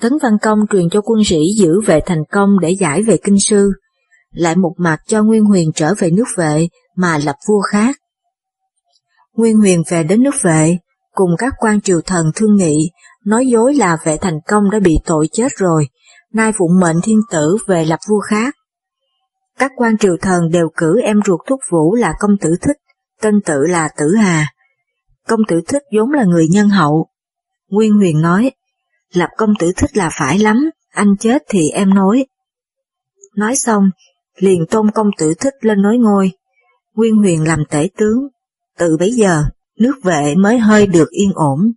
Tấn 0.02 0.14
Văn 0.22 0.38
Công 0.42 0.60
truyền 0.72 0.90
cho 0.90 1.02
quân 1.02 1.24
sĩ 1.24 1.40
giữ 1.58 1.82
về 1.86 2.00
thành 2.06 2.24
công 2.32 2.60
để 2.60 2.70
giải 2.70 3.02
về 3.02 3.18
kinh 3.24 3.40
sư, 3.40 3.72
lại 4.32 4.56
một 4.56 4.74
mặt 4.78 5.00
cho 5.08 5.24
Nguyên 5.24 5.44
Huyền 5.44 5.72
trở 5.76 5.94
về 5.98 6.12
nước 6.12 6.28
vệ 6.38 6.68
mà 7.00 7.18
lập 7.18 7.36
vua 7.48 7.62
khác. 7.62 7.96
Nguyên 9.34 9.58
Huyền 9.58 9.84
về 9.90 10.04
đến 10.04 10.24
nước 10.24 10.36
vệ, 10.44 10.78
cùng 11.12 11.32
các 11.38 11.54
quan 11.58 11.82
triều 11.82 12.02
thần 12.02 12.32
thương 12.36 12.56
nghị, 12.56 12.92
nói 13.26 13.48
dối 13.48 13.74
là 13.74 13.98
vệ 14.06 14.18
thành 14.18 14.40
công 14.48 14.70
đã 14.72 14.80
bị 14.80 14.98
tội 15.06 15.28
chết 15.32 15.52
rồi, 15.58 15.88
nay 16.34 16.52
phụng 16.58 16.80
mệnh 16.80 16.98
thiên 17.04 17.20
tử 17.32 17.58
về 17.68 17.86
lập 17.86 18.00
vua 18.10 18.20
khác. 18.20 18.56
Các 19.58 19.72
quan 19.76 19.98
triều 19.98 20.18
thần 20.22 20.50
đều 20.52 20.70
cử 20.78 21.02
em 21.04 21.20
ruột 21.26 21.40
thúc 21.48 21.60
vũ 21.72 21.96
là 21.96 22.14
công 22.20 22.38
tử 22.42 22.56
thích, 22.62 22.78
tên 23.22 23.42
tự 23.46 23.66
là 23.66 23.90
tử 23.98 24.16
hà. 24.16 24.48
Công 25.28 25.40
tử 25.48 25.62
thích 25.68 25.84
vốn 25.98 26.12
là 26.12 26.24
người 26.24 26.48
nhân 26.52 26.70
hậu. 26.70 27.08
Nguyên 27.70 27.94
huyền 27.94 28.22
nói, 28.22 28.52
lập 29.14 29.30
công 29.38 29.54
tử 29.60 29.72
thích 29.78 29.98
là 29.98 30.10
phải 30.20 30.40
lắm, 30.40 30.70
anh 30.90 31.18
chết 31.20 31.44
thì 31.50 31.70
em 31.70 31.94
nói. 31.94 32.26
Nói 33.36 33.56
xong, 33.56 33.84
liền 34.36 34.66
tôn 34.70 34.92
công 34.92 35.10
tử 35.18 35.34
thích 35.40 35.54
lên 35.62 35.82
nối 35.82 35.98
ngôi. 35.98 36.32
Nguyên 37.00 37.16
huyền 37.16 37.44
làm 37.44 37.64
tể 37.70 37.90
tướng. 37.98 38.28
Từ 38.78 38.98
bấy 38.98 39.12
giờ, 39.12 39.44
nước 39.80 39.94
vệ 40.04 40.36
mới 40.36 40.60
hơi 40.60 40.88
được 40.88 41.10
yên 41.10 41.32
ổn. 41.36 41.72